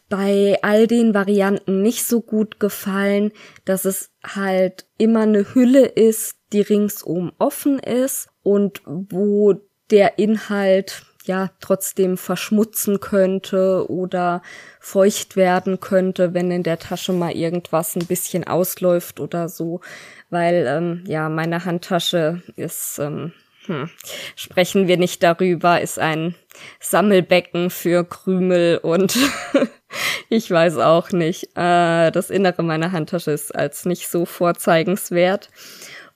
[0.09, 3.31] bei all den Varianten nicht so gut gefallen,
[3.63, 9.55] dass es halt immer eine Hülle ist, die ringsum offen ist und wo
[9.91, 14.41] der Inhalt ja trotzdem verschmutzen könnte oder
[14.79, 19.81] feucht werden könnte, wenn in der Tasche mal irgendwas ein bisschen ausläuft oder so
[20.29, 23.31] weil ähm, ja meine Handtasche ist ähm,
[23.67, 23.89] hm,
[24.35, 26.35] sprechen wir nicht darüber, ist ein
[26.79, 29.17] Sammelbecken für Krümel und
[30.29, 31.45] ich weiß auch nicht.
[31.55, 35.49] Äh, das Innere meiner Handtasche ist als nicht so vorzeigenswert.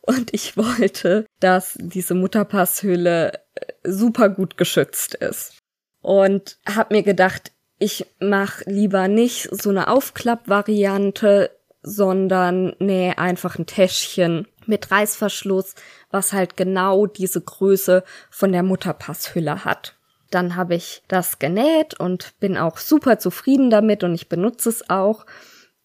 [0.02, 3.40] Und ich wollte, dass diese Mutterpasshülle äh,
[3.84, 5.60] super gut geschützt ist.
[6.02, 13.66] und habe mir gedacht, ich mach lieber nicht so eine Aufklappvariante, sondern nähe einfach ein
[13.66, 15.76] Täschchen mit Reißverschluss,
[16.12, 19.96] was halt genau diese Größe von der Mutterpasshülle hat.
[20.30, 24.90] Dann habe ich das genäht und bin auch super zufrieden damit und ich benutze es
[24.90, 25.26] auch.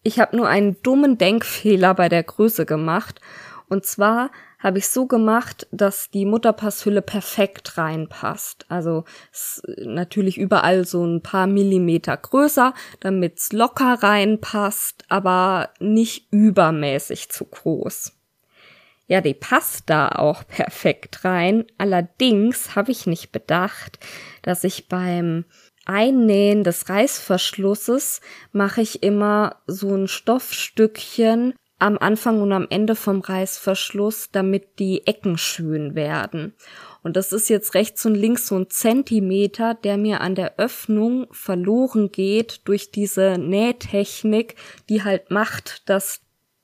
[0.03, 3.21] Ich habe nur einen dummen Denkfehler bei der Größe gemacht.
[3.69, 8.67] Und zwar habe ich so gemacht, dass die Mutterpasshülle perfekt reinpasst.
[8.69, 9.05] Also
[9.79, 18.13] natürlich überall so ein paar Millimeter größer, damit's locker reinpasst, aber nicht übermäßig zu groß.
[19.07, 21.67] Ja, die passt da auch perfekt rein.
[21.79, 23.99] Allerdings habe ich nicht bedacht,
[24.43, 25.45] dass ich beim
[25.87, 33.21] Einnähen des Reißverschlusses mache ich immer so ein Stoffstückchen am Anfang und am Ende vom
[33.21, 36.55] Reißverschluss, damit die Ecken schön werden.
[37.03, 41.27] Und das ist jetzt rechts und links so ein Zentimeter, der mir an der Öffnung
[41.33, 44.57] verloren geht durch diese Nähtechnik,
[44.89, 46.23] die halt macht, dass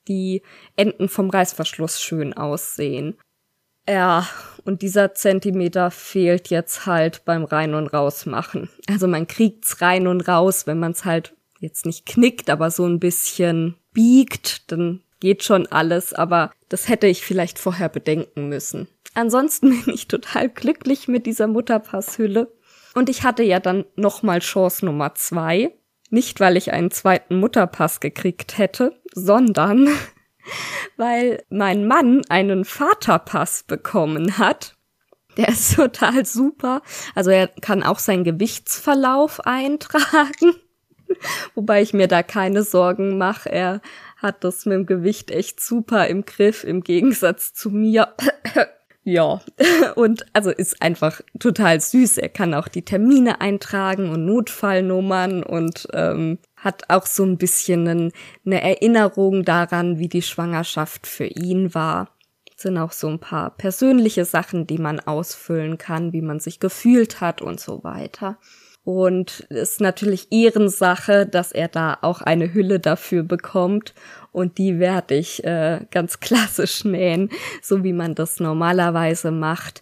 [0.09, 0.43] die
[0.77, 3.19] Enden vom Reißverschluss schön aussehen.
[3.89, 4.29] Ja,
[4.65, 8.69] und dieser Zentimeter fehlt jetzt halt beim Rein- und Rausmachen.
[8.89, 13.01] Also man kriegt's rein und raus, wenn man's halt jetzt nicht knickt, aber so ein
[13.01, 18.89] bisschen biegt, dann geht schon alles, aber das hätte ich vielleicht vorher bedenken müssen.
[19.15, 22.53] Ansonsten bin ich total glücklich mit dieser Mutterpasshülle.
[22.95, 25.73] Und ich hatte ja dann nochmal Chance Nummer zwei.
[26.11, 29.89] Nicht, weil ich einen zweiten Mutterpass gekriegt hätte, sondern
[30.97, 34.77] weil mein Mann einen Vaterpass bekommen hat.
[35.37, 36.83] Der ist total super.
[37.15, 40.57] Also er kann auch seinen Gewichtsverlauf eintragen.
[41.55, 43.51] Wobei ich mir da keine Sorgen mache.
[43.51, 43.81] Er
[44.17, 48.15] hat das mit dem Gewicht echt super im Griff, im Gegensatz zu mir.
[49.03, 49.41] Ja,
[49.95, 52.19] und also ist einfach total süß.
[52.19, 57.89] Er kann auch die Termine eintragen und Notfallnummern und ähm, hat auch so ein bisschen
[57.89, 58.13] einen,
[58.45, 62.11] eine Erinnerung daran, wie die Schwangerschaft für ihn war.
[62.57, 67.23] Sind auch so ein paar persönliche Sachen, die man ausfüllen kann, wie man sich gefühlt
[67.23, 68.37] hat und so weiter.
[68.91, 73.95] Und es ist natürlich Ehrensache, dass er da auch eine Hülle dafür bekommt.
[74.33, 77.31] Und die werde ich äh, ganz klassisch nähen,
[77.63, 79.81] so wie man das normalerweise macht.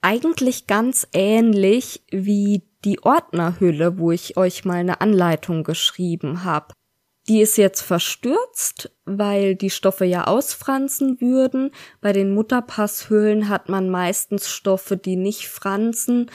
[0.00, 6.72] Eigentlich ganz ähnlich wie die Ordnerhülle, wo ich euch mal eine Anleitung geschrieben habe.
[7.28, 11.72] Die ist jetzt verstürzt, weil die Stoffe ja ausfransen würden.
[12.00, 16.30] Bei den Mutterpasshüllen hat man meistens Stoffe, die nicht fransen,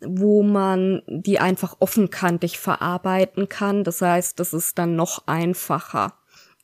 [0.00, 3.84] wo man die einfach offenkantig verarbeiten kann.
[3.84, 6.14] Das heißt, das ist dann noch einfacher.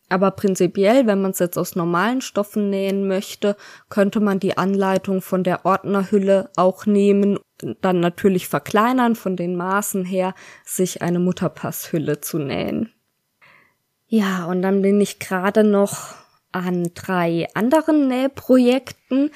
[0.08, 3.56] Aber prinzipiell, wenn man es jetzt aus normalen Stoffen nähen möchte,
[3.88, 7.38] könnte man die Anleitung von der Ordnerhülle auch nehmen,
[7.80, 10.34] dann natürlich verkleinern von den Maßen her,
[10.66, 12.92] sich eine Mutterpasshülle zu nähen.
[14.06, 16.14] Ja, und dann bin ich gerade noch
[16.52, 19.30] an drei anderen Nähprojekten.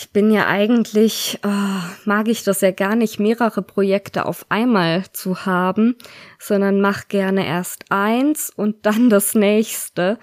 [0.00, 5.04] Ich bin ja eigentlich, oh, mag ich das ja gar nicht, mehrere Projekte auf einmal
[5.12, 5.94] zu haben,
[6.38, 10.18] sondern mach gerne erst eins und dann das nächste.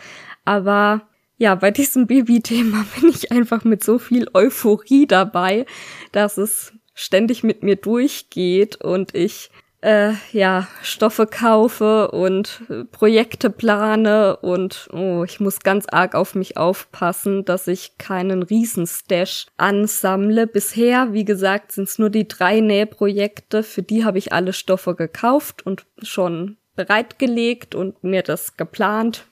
[0.45, 1.07] Aber
[1.37, 5.67] ja, bei diesem Baby-Thema bin ich einfach mit so viel Euphorie dabei,
[6.11, 9.51] dass es ständig mit mir durchgeht und ich
[9.87, 16.35] äh, ja, Stoffe kaufe und äh, Projekte plane und oh, ich muss ganz arg auf
[16.35, 20.45] mich aufpassen, dass ich keinen Riesenstash ansammle.
[20.45, 24.93] Bisher, wie gesagt, sind es nur die drei Nähprojekte, für die habe ich alle Stoffe
[24.93, 29.25] gekauft und schon bereitgelegt und mir das geplant.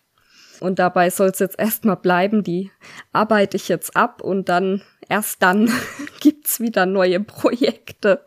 [0.61, 2.71] Und dabei soll es jetzt erstmal bleiben, die
[3.11, 5.69] arbeite ich jetzt ab und dann, erst dann
[6.21, 8.21] gibt's wieder neue Projekte.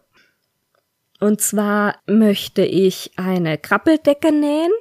[1.21, 4.73] Und zwar möchte ich eine Krabbeldecke nähen.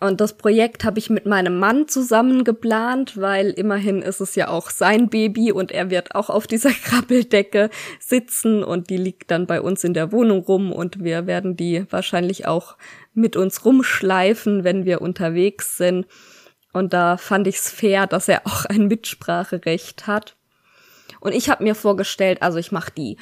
[0.00, 4.48] Und das Projekt habe ich mit meinem Mann zusammen geplant, weil immerhin ist es ja
[4.48, 7.70] auch sein Baby und er wird auch auf dieser Krabbeldecke
[8.00, 11.86] sitzen und die liegt dann bei uns in der Wohnung rum und wir werden die
[11.90, 12.76] wahrscheinlich auch
[13.14, 16.06] mit uns rumschleifen, wenn wir unterwegs sind.
[16.72, 20.36] Und da fand ich es fair, dass er auch ein Mitspracherecht hat.
[21.20, 23.16] Und ich habe mir vorgestellt, also ich mache die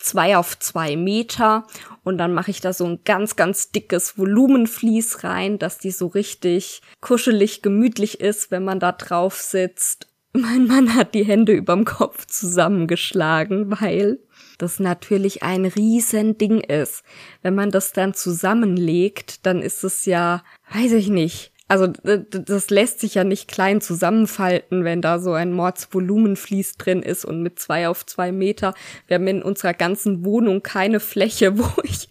[0.00, 1.66] zwei auf zwei Meter
[2.02, 6.08] und dann mache ich da so ein ganz, ganz dickes Volumenvlies rein, dass die so
[6.08, 10.08] richtig kuschelig, gemütlich ist, wenn man da drauf sitzt.
[10.32, 14.20] Mein Mann hat die Hände überm Kopf zusammengeschlagen, weil
[14.58, 17.02] das natürlich ein Riesending ist.
[17.42, 20.42] Wenn man das dann zusammenlegt, dann ist es ja,
[20.72, 25.52] weiß ich nicht, also das lässt sich ja nicht klein zusammenfalten, wenn da so ein
[25.52, 28.74] Mordsvolumenflies drin ist und mit zwei auf zwei Meter.
[29.06, 32.08] Wir haben in unserer ganzen Wohnung keine Fläche, wo ich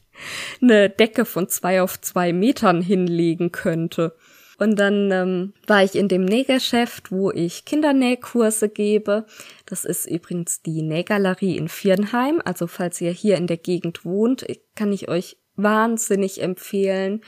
[0.61, 4.15] eine Decke von zwei auf zwei Metern hinlegen könnte.
[4.59, 9.25] Und dann ähm, war ich in dem Nähgeschäft, wo ich Kindernähkurse gebe.
[9.65, 12.41] Das ist übrigens die Nähgalerie in Viernheim.
[12.45, 14.45] Also falls ihr hier in der Gegend wohnt,
[14.75, 17.21] kann ich euch wahnsinnig empfehlen.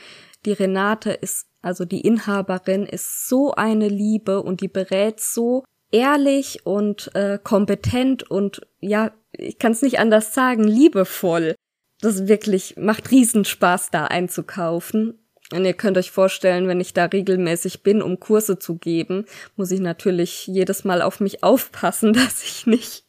[0.46, 6.66] Die Renate ist, also die Inhaberin, ist so eine Liebe und die berät so ehrlich
[6.66, 11.54] und äh, kompetent und ja, ich kann es nicht anders sagen, liebevoll.
[12.00, 15.18] Das wirklich macht Riesenspaß, da einzukaufen.
[15.52, 19.70] Und ihr könnt euch vorstellen, wenn ich da regelmäßig bin, um Kurse zu geben, muss
[19.70, 23.04] ich natürlich jedes Mal auf mich aufpassen, dass ich nicht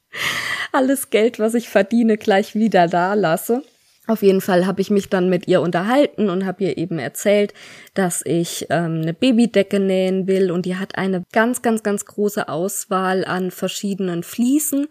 [0.71, 3.63] alles Geld, was ich verdiene, gleich wieder da lasse.
[4.05, 7.53] Auf jeden Fall habe ich mich dann mit ihr unterhalten und habe ihr eben erzählt,
[7.93, 12.49] dass ich ähm, eine Babydecke nähen will und die hat eine ganz, ganz, ganz große
[12.49, 14.87] Auswahl an verschiedenen Fliesen,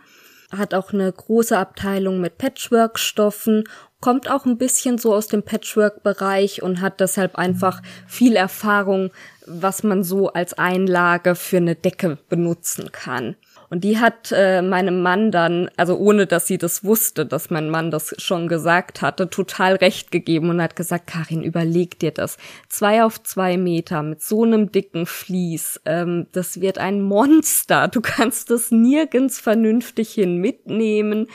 [0.51, 3.65] hat auch eine große Abteilung mit Patchwork-Stoffen
[4.03, 9.11] kommt auch ein bisschen so aus dem Patchwork-Bereich und hat deshalb einfach viel Erfahrung,
[9.47, 13.37] was man so als Einlage für eine Decke benutzen kann.
[13.73, 17.71] Und die hat äh, meinem Mann dann, also ohne dass sie das wusste, dass mein
[17.71, 22.37] Mann das schon gesagt hatte, total recht gegeben und hat gesagt, Karin, überleg dir das.
[22.69, 27.89] Zwei auf zwei Meter mit so einem dicken Vlies, ähm, das wird ein Monster.
[27.89, 31.29] Du kannst das nirgends vernünftig hin mitnehmen.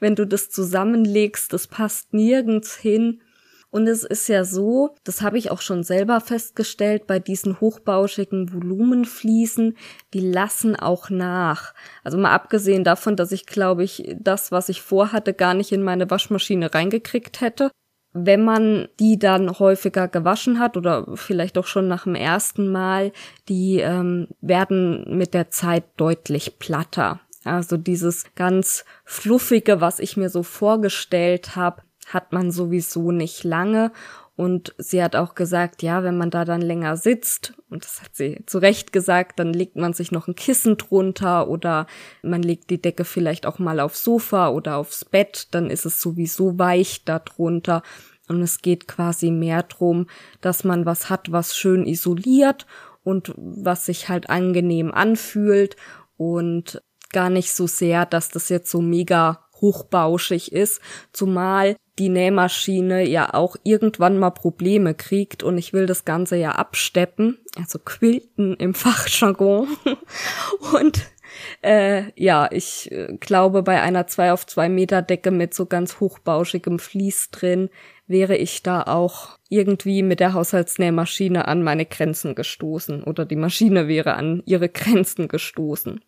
[0.00, 3.20] Wenn du das zusammenlegst, das passt nirgends hin.
[3.74, 8.52] Und es ist ja so, das habe ich auch schon selber festgestellt, bei diesen hochbauschigen
[8.52, 9.76] Volumenfliesen,
[10.12, 11.74] die lassen auch nach.
[12.04, 15.82] Also mal abgesehen davon, dass ich glaube ich das, was ich vorhatte, gar nicht in
[15.82, 17.72] meine Waschmaschine reingekriegt hätte.
[18.12, 23.10] Wenn man die dann häufiger gewaschen hat oder vielleicht auch schon nach dem ersten Mal,
[23.48, 27.18] die ähm, werden mit der Zeit deutlich platter.
[27.42, 33.92] Also dieses ganz fluffige, was ich mir so vorgestellt habe, hat man sowieso nicht lange.
[34.36, 38.16] Und sie hat auch gesagt, ja, wenn man da dann länger sitzt, und das hat
[38.16, 41.86] sie zu Recht gesagt, dann legt man sich noch ein Kissen drunter oder
[42.22, 46.00] man legt die Decke vielleicht auch mal aufs Sofa oder aufs Bett, dann ist es
[46.00, 47.82] sowieso weich da drunter.
[48.28, 50.08] Und es geht quasi mehr drum,
[50.40, 52.66] dass man was hat, was schön isoliert
[53.04, 55.76] und was sich halt angenehm anfühlt
[56.16, 56.82] und
[57.12, 60.80] gar nicht so sehr, dass das jetzt so mega hochbauschig ist,
[61.12, 66.50] zumal die Nähmaschine ja auch irgendwann mal Probleme kriegt und ich will das Ganze ja
[66.52, 69.68] absteppen, also quilten im Fachjargon.
[70.74, 71.00] und
[71.62, 76.00] äh, ja, ich äh, glaube, bei einer 2 auf 2 Meter Decke mit so ganz
[76.00, 77.70] hochbauschigem Vlies drin
[78.06, 83.88] wäre ich da auch irgendwie mit der Haushaltsnähmaschine an meine Grenzen gestoßen oder die Maschine
[83.88, 86.00] wäre an ihre Grenzen gestoßen.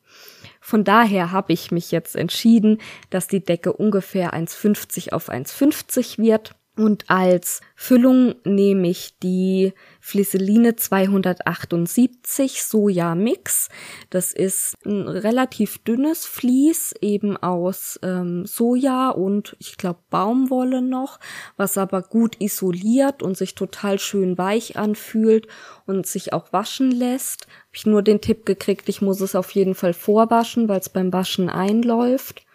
[0.66, 6.56] Von daher habe ich mich jetzt entschieden, dass die Decke ungefähr 1,50 auf 1,50 wird.
[6.76, 9.74] Und als Füllung nehme ich die
[10.06, 13.68] Flisseline 278 Soja Mix.
[14.08, 21.18] Das ist ein relativ dünnes Vlies, eben aus ähm, Soja und ich glaube Baumwolle noch,
[21.56, 25.48] was aber gut isoliert und sich total schön weich anfühlt
[25.86, 27.48] und sich auch waschen lässt.
[27.48, 30.88] Habe ich nur den Tipp gekriegt, ich muss es auf jeden Fall vorwaschen, weil es
[30.88, 32.46] beim Waschen einläuft.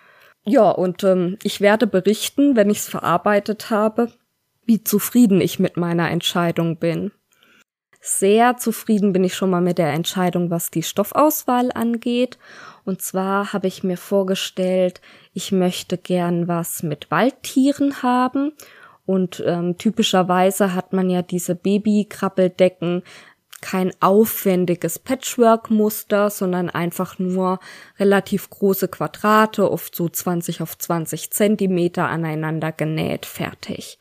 [0.46, 4.10] Ja, und ähm, ich werde berichten, wenn ich es verarbeitet habe,
[4.66, 7.12] wie zufrieden ich mit meiner Entscheidung bin.
[8.04, 12.40] Sehr zufrieden bin ich schon mal mit der Entscheidung, was die Stoffauswahl angeht.
[12.84, 15.02] Und zwar habe ich mir vorgestellt,
[15.34, 18.54] ich möchte gern was mit Waldtieren haben.
[19.06, 23.04] Und ähm, typischerweise hat man ja diese Babykrabbeldecken
[23.62, 27.60] kein aufwendiges Patchwork-Muster, sondern einfach nur
[28.00, 34.00] relativ große Quadrate, oft so 20 auf 20 Zentimeter aneinander genäht, fertig.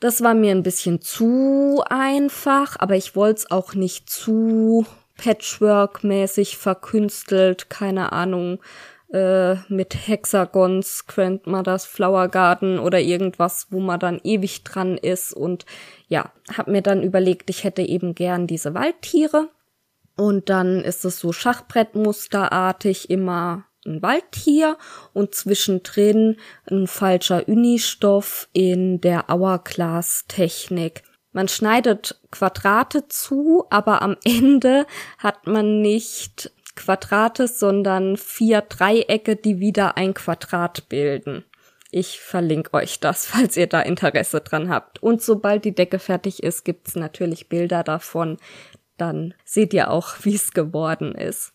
[0.00, 4.86] Das war mir ein bisschen zu einfach, aber ich wollte es auch nicht zu
[5.16, 8.60] Patchwork-mäßig verkünstelt, keine Ahnung,
[9.12, 15.32] äh, mit Hexagons, Grandmother's Flower Garden oder irgendwas, wo man dann ewig dran ist.
[15.32, 15.66] Und
[16.08, 19.48] ja, hab mir dann überlegt, ich hätte eben gern diese Waldtiere.
[20.16, 24.76] Und dann ist es so Schachbrettmusterartig immer ein Waldtier
[25.12, 26.36] und zwischendrin
[26.70, 31.02] ein falscher Unistoff in der Hourglass-Technik.
[31.32, 34.86] Man schneidet Quadrate zu, aber am Ende
[35.18, 41.44] hat man nicht Quadrate, sondern vier Dreiecke, die wieder ein Quadrat bilden.
[41.90, 45.02] Ich verlinke euch das, falls ihr da Interesse dran habt.
[45.02, 48.38] Und sobald die Decke fertig ist, gibt's natürlich Bilder davon.
[48.96, 51.52] Dann seht ihr auch, wie es geworden ist.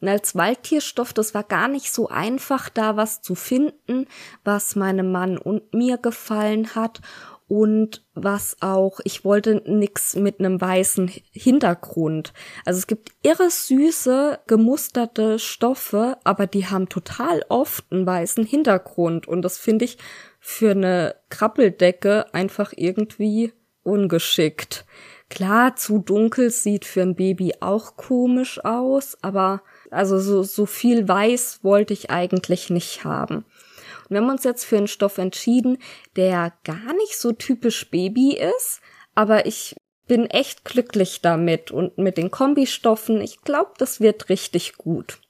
[0.00, 4.06] Und als Waldtierstoff, das war gar nicht so einfach, da was zu finden,
[4.44, 7.00] was meinem Mann und mir gefallen hat.
[7.48, 12.34] und was auch, ich wollte nix mit einem weißen Hintergrund.
[12.66, 19.26] Also es gibt irre süße, gemusterte Stoffe, aber die haben total oft einen weißen Hintergrund
[19.26, 19.96] und das finde ich
[20.38, 24.84] für eine Krabbeldecke einfach irgendwie ungeschickt.
[25.30, 31.08] Klar, zu dunkel sieht für ein Baby auch komisch aus, aber also so, so viel
[31.08, 33.36] weiß wollte ich eigentlich nicht haben.
[33.36, 35.78] Und wir haben uns jetzt für einen Stoff entschieden,
[36.16, 38.80] der gar nicht so typisch Baby ist,
[39.14, 39.76] aber ich
[40.06, 43.20] bin echt glücklich damit und mit den Kombistoffen.
[43.20, 45.20] Ich glaube, das wird richtig gut.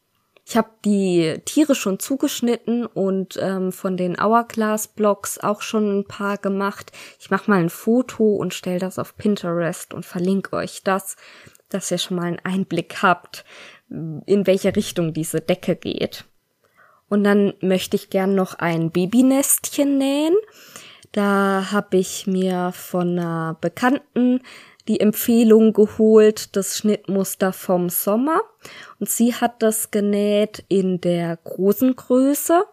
[0.47, 6.39] Ich habe die Tiere schon zugeschnitten und ähm, von den Hourglass-Blogs auch schon ein paar
[6.39, 6.91] gemacht.
[7.21, 11.17] Ich mache mal ein Foto und stelle das auf Pinterest und verlinke euch das,
[11.69, 13.45] dass ihr schon mal einen Einblick habt,
[13.91, 16.25] in welche Richtung diese Decke geht.
[17.09, 20.37] Und dann möchte ich gern noch ein Babynestchen nähen.
[21.13, 24.41] Da habe ich mir von einer Bekannten
[24.89, 28.41] die Empfehlung geholt, das Schnittmuster vom Sommer.
[28.99, 32.65] Und sie hat das genäht in der großen Größe.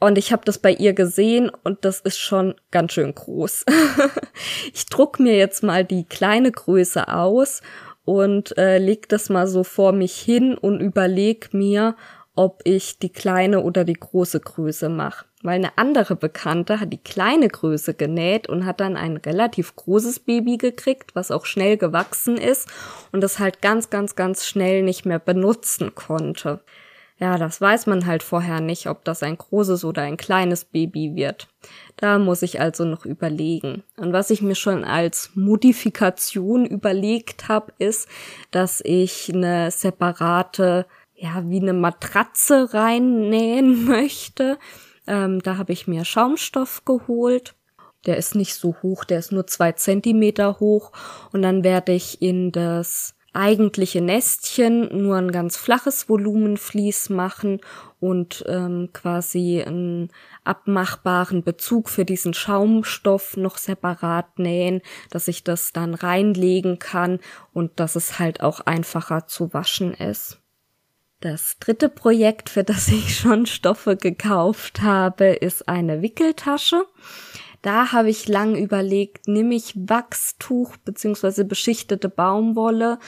[0.00, 3.64] Und ich habe das bei ihr gesehen und das ist schon ganz schön groß.
[4.74, 7.62] ich druck mir jetzt mal die kleine Größe aus
[8.04, 11.96] und äh, leg das mal so vor mich hin und überleg mir,
[12.36, 15.24] ob ich die kleine oder die große Größe mache.
[15.42, 20.20] Weil eine andere Bekannte hat die kleine Größe genäht und hat dann ein relativ großes
[20.20, 22.68] Baby gekriegt, was auch schnell gewachsen ist
[23.12, 26.60] und das halt ganz, ganz, ganz schnell nicht mehr benutzen konnte.
[27.24, 31.14] Ja, das weiß man halt vorher nicht, ob das ein großes oder ein kleines Baby
[31.14, 31.48] wird.
[31.96, 33.82] Da muss ich also noch überlegen.
[33.96, 38.10] Und was ich mir schon als Modifikation überlegt habe, ist,
[38.50, 44.58] dass ich eine separate ja, wie eine Matratze reinnähen möchte.
[45.06, 47.54] Ähm, da habe ich mir Schaumstoff geholt.
[48.04, 50.92] Der ist nicht so hoch, der ist nur zwei Zentimeter hoch.
[51.32, 57.60] Und dann werde ich in das eigentliche Nestchen nur ein ganz flaches Volumenvlies machen
[58.00, 60.10] und ähm, quasi einen
[60.44, 64.80] abmachbaren Bezug für diesen Schaumstoff noch separat nähen,
[65.10, 67.18] dass ich das dann reinlegen kann
[67.52, 70.40] und dass es halt auch einfacher zu waschen ist.
[71.20, 76.84] Das dritte Projekt, für das ich schon Stoffe gekauft habe, ist eine Wickeltasche.
[77.64, 82.98] Da habe ich lang überlegt, nehme ich Wachstuch beziehungsweise beschichtete Baumwolle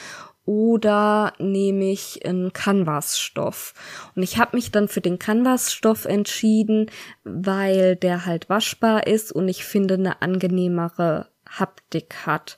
[0.45, 3.75] oder nehme ich einen Canvasstoff.
[4.15, 6.89] Und ich habe mich dann für den Canvasstoff entschieden,
[7.23, 12.57] weil der halt waschbar ist und ich finde eine angenehmere Haptik hat.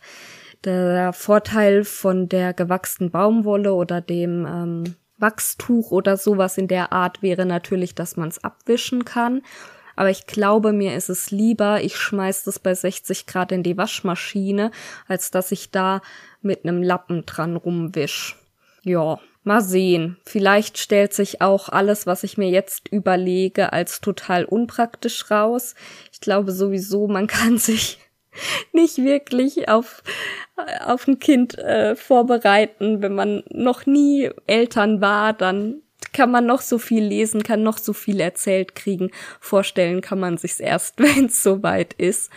[0.64, 7.22] Der Vorteil von der gewachsenen Baumwolle oder dem ähm, Wachstuch oder sowas in der Art
[7.22, 9.41] wäre natürlich, dass man es abwischen kann.
[10.00, 13.76] Aber ich glaube, mir ist es lieber, ich schmeiß das bei 60 Grad in die
[13.76, 14.72] Waschmaschine,
[15.10, 16.02] als dass ich da
[16.41, 18.38] mit einem Lappen dran rumwisch.
[18.82, 20.16] Ja, mal sehen.
[20.24, 25.76] Vielleicht stellt sich auch alles, was ich mir jetzt überlege, als total unpraktisch raus.
[26.14, 28.00] Ich glaube sowieso, man kann sich
[28.72, 30.02] nicht wirklich auf,
[30.86, 33.02] auf ein Kind äh, vorbereiten.
[33.02, 35.82] Wenn man noch nie Eltern war, dann
[36.14, 39.12] kann man noch so viel lesen, kann noch so viel erzählt kriegen.
[39.39, 42.30] Vorstellen kann man sich's erst, wenn es soweit ist.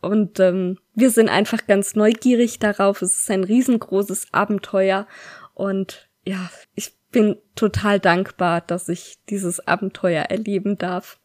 [0.00, 3.02] Und ähm, wir sind einfach ganz neugierig darauf.
[3.02, 5.06] Es ist ein riesengroßes Abenteuer.
[5.54, 11.18] Und ja, ich bin total dankbar, dass ich dieses Abenteuer erleben darf.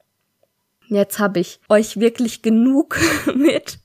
[0.87, 2.99] Jetzt habe ich euch wirklich genug
[3.35, 3.79] mit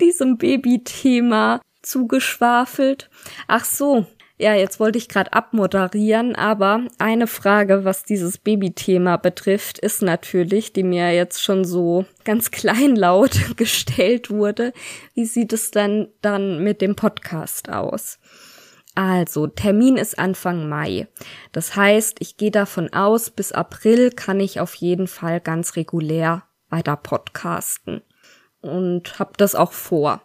[0.00, 3.10] diesem Baby-Thema zugeschwafelt.
[3.46, 4.06] Ach so,
[4.36, 10.72] ja, jetzt wollte ich gerade abmoderieren, aber eine Frage, was dieses Baby-Thema betrifft, ist natürlich,
[10.72, 14.72] die mir jetzt schon so ganz kleinlaut gestellt wurde.
[15.14, 18.18] Wie sieht es denn dann mit dem Podcast aus?
[18.96, 21.08] Also, Termin ist Anfang Mai.
[21.52, 26.44] Das heißt, ich gehe davon aus, bis April kann ich auf jeden Fall ganz regulär
[26.70, 28.02] weiter podcasten
[28.60, 30.22] und habe das auch vor.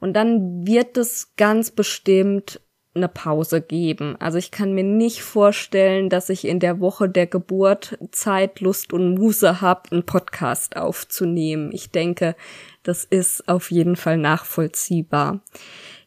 [0.00, 2.60] Und dann wird es ganz bestimmt
[3.00, 4.16] eine Pause geben.
[4.18, 8.92] Also ich kann mir nicht vorstellen, dass ich in der Woche der Geburt Zeit, Lust
[8.92, 11.70] und Muße habe, einen Podcast aufzunehmen.
[11.72, 12.36] Ich denke,
[12.82, 15.40] das ist auf jeden Fall nachvollziehbar.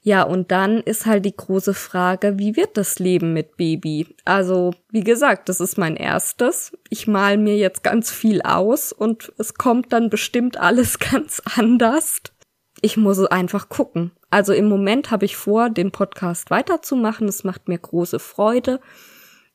[0.06, 4.16] Ja, und dann ist halt die große Frage, wie wird das Leben mit Baby?
[4.26, 6.78] Also, wie gesagt, das ist mein erstes.
[6.90, 12.22] Ich mal mir jetzt ganz viel aus und es kommt dann bestimmt alles ganz anders.
[12.82, 14.12] Ich muss einfach gucken.
[14.34, 17.28] Also im Moment habe ich vor, den Podcast weiterzumachen.
[17.28, 18.80] Es macht mir große Freude.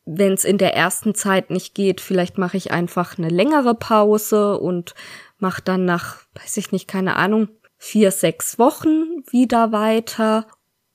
[0.05, 4.57] Wenn es in der ersten Zeit nicht geht, vielleicht mache ich einfach eine längere Pause
[4.57, 4.95] und
[5.39, 10.47] mache dann nach, weiß ich nicht, keine Ahnung, vier, sechs Wochen wieder weiter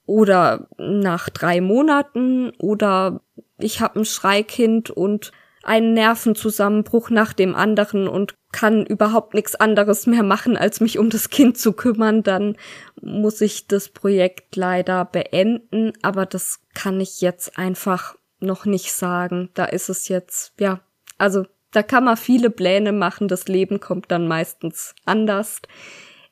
[0.05, 3.19] oder nach drei Monaten oder
[3.57, 5.33] ich habe ein Schreikind und
[5.63, 11.09] einen Nervenzusammenbruch nach dem anderen und kann überhaupt nichts anderes mehr machen, als mich um
[11.09, 12.55] das Kind zu kümmern, dann
[13.01, 19.49] muss ich das Projekt leider beenden, aber das kann ich jetzt einfach noch nicht sagen.
[19.53, 20.81] Da ist es jetzt, ja,
[21.17, 25.61] also da kann man viele Pläne machen, das Leben kommt dann meistens anders.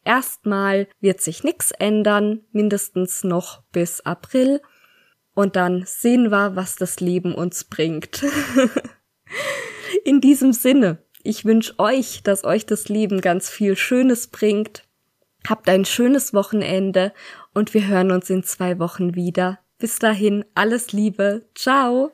[0.03, 4.61] Erstmal wird sich nichts ändern, mindestens noch bis April.
[5.33, 8.23] Und dann sehen wir, was das Leben uns bringt.
[10.03, 14.83] In diesem Sinne, ich wünsche euch, dass euch das Leben ganz viel Schönes bringt.
[15.47, 17.13] Habt ein schönes Wochenende
[17.53, 19.59] und wir hören uns in zwei Wochen wieder.
[19.77, 21.45] Bis dahin, alles Liebe.
[21.55, 22.11] Ciao.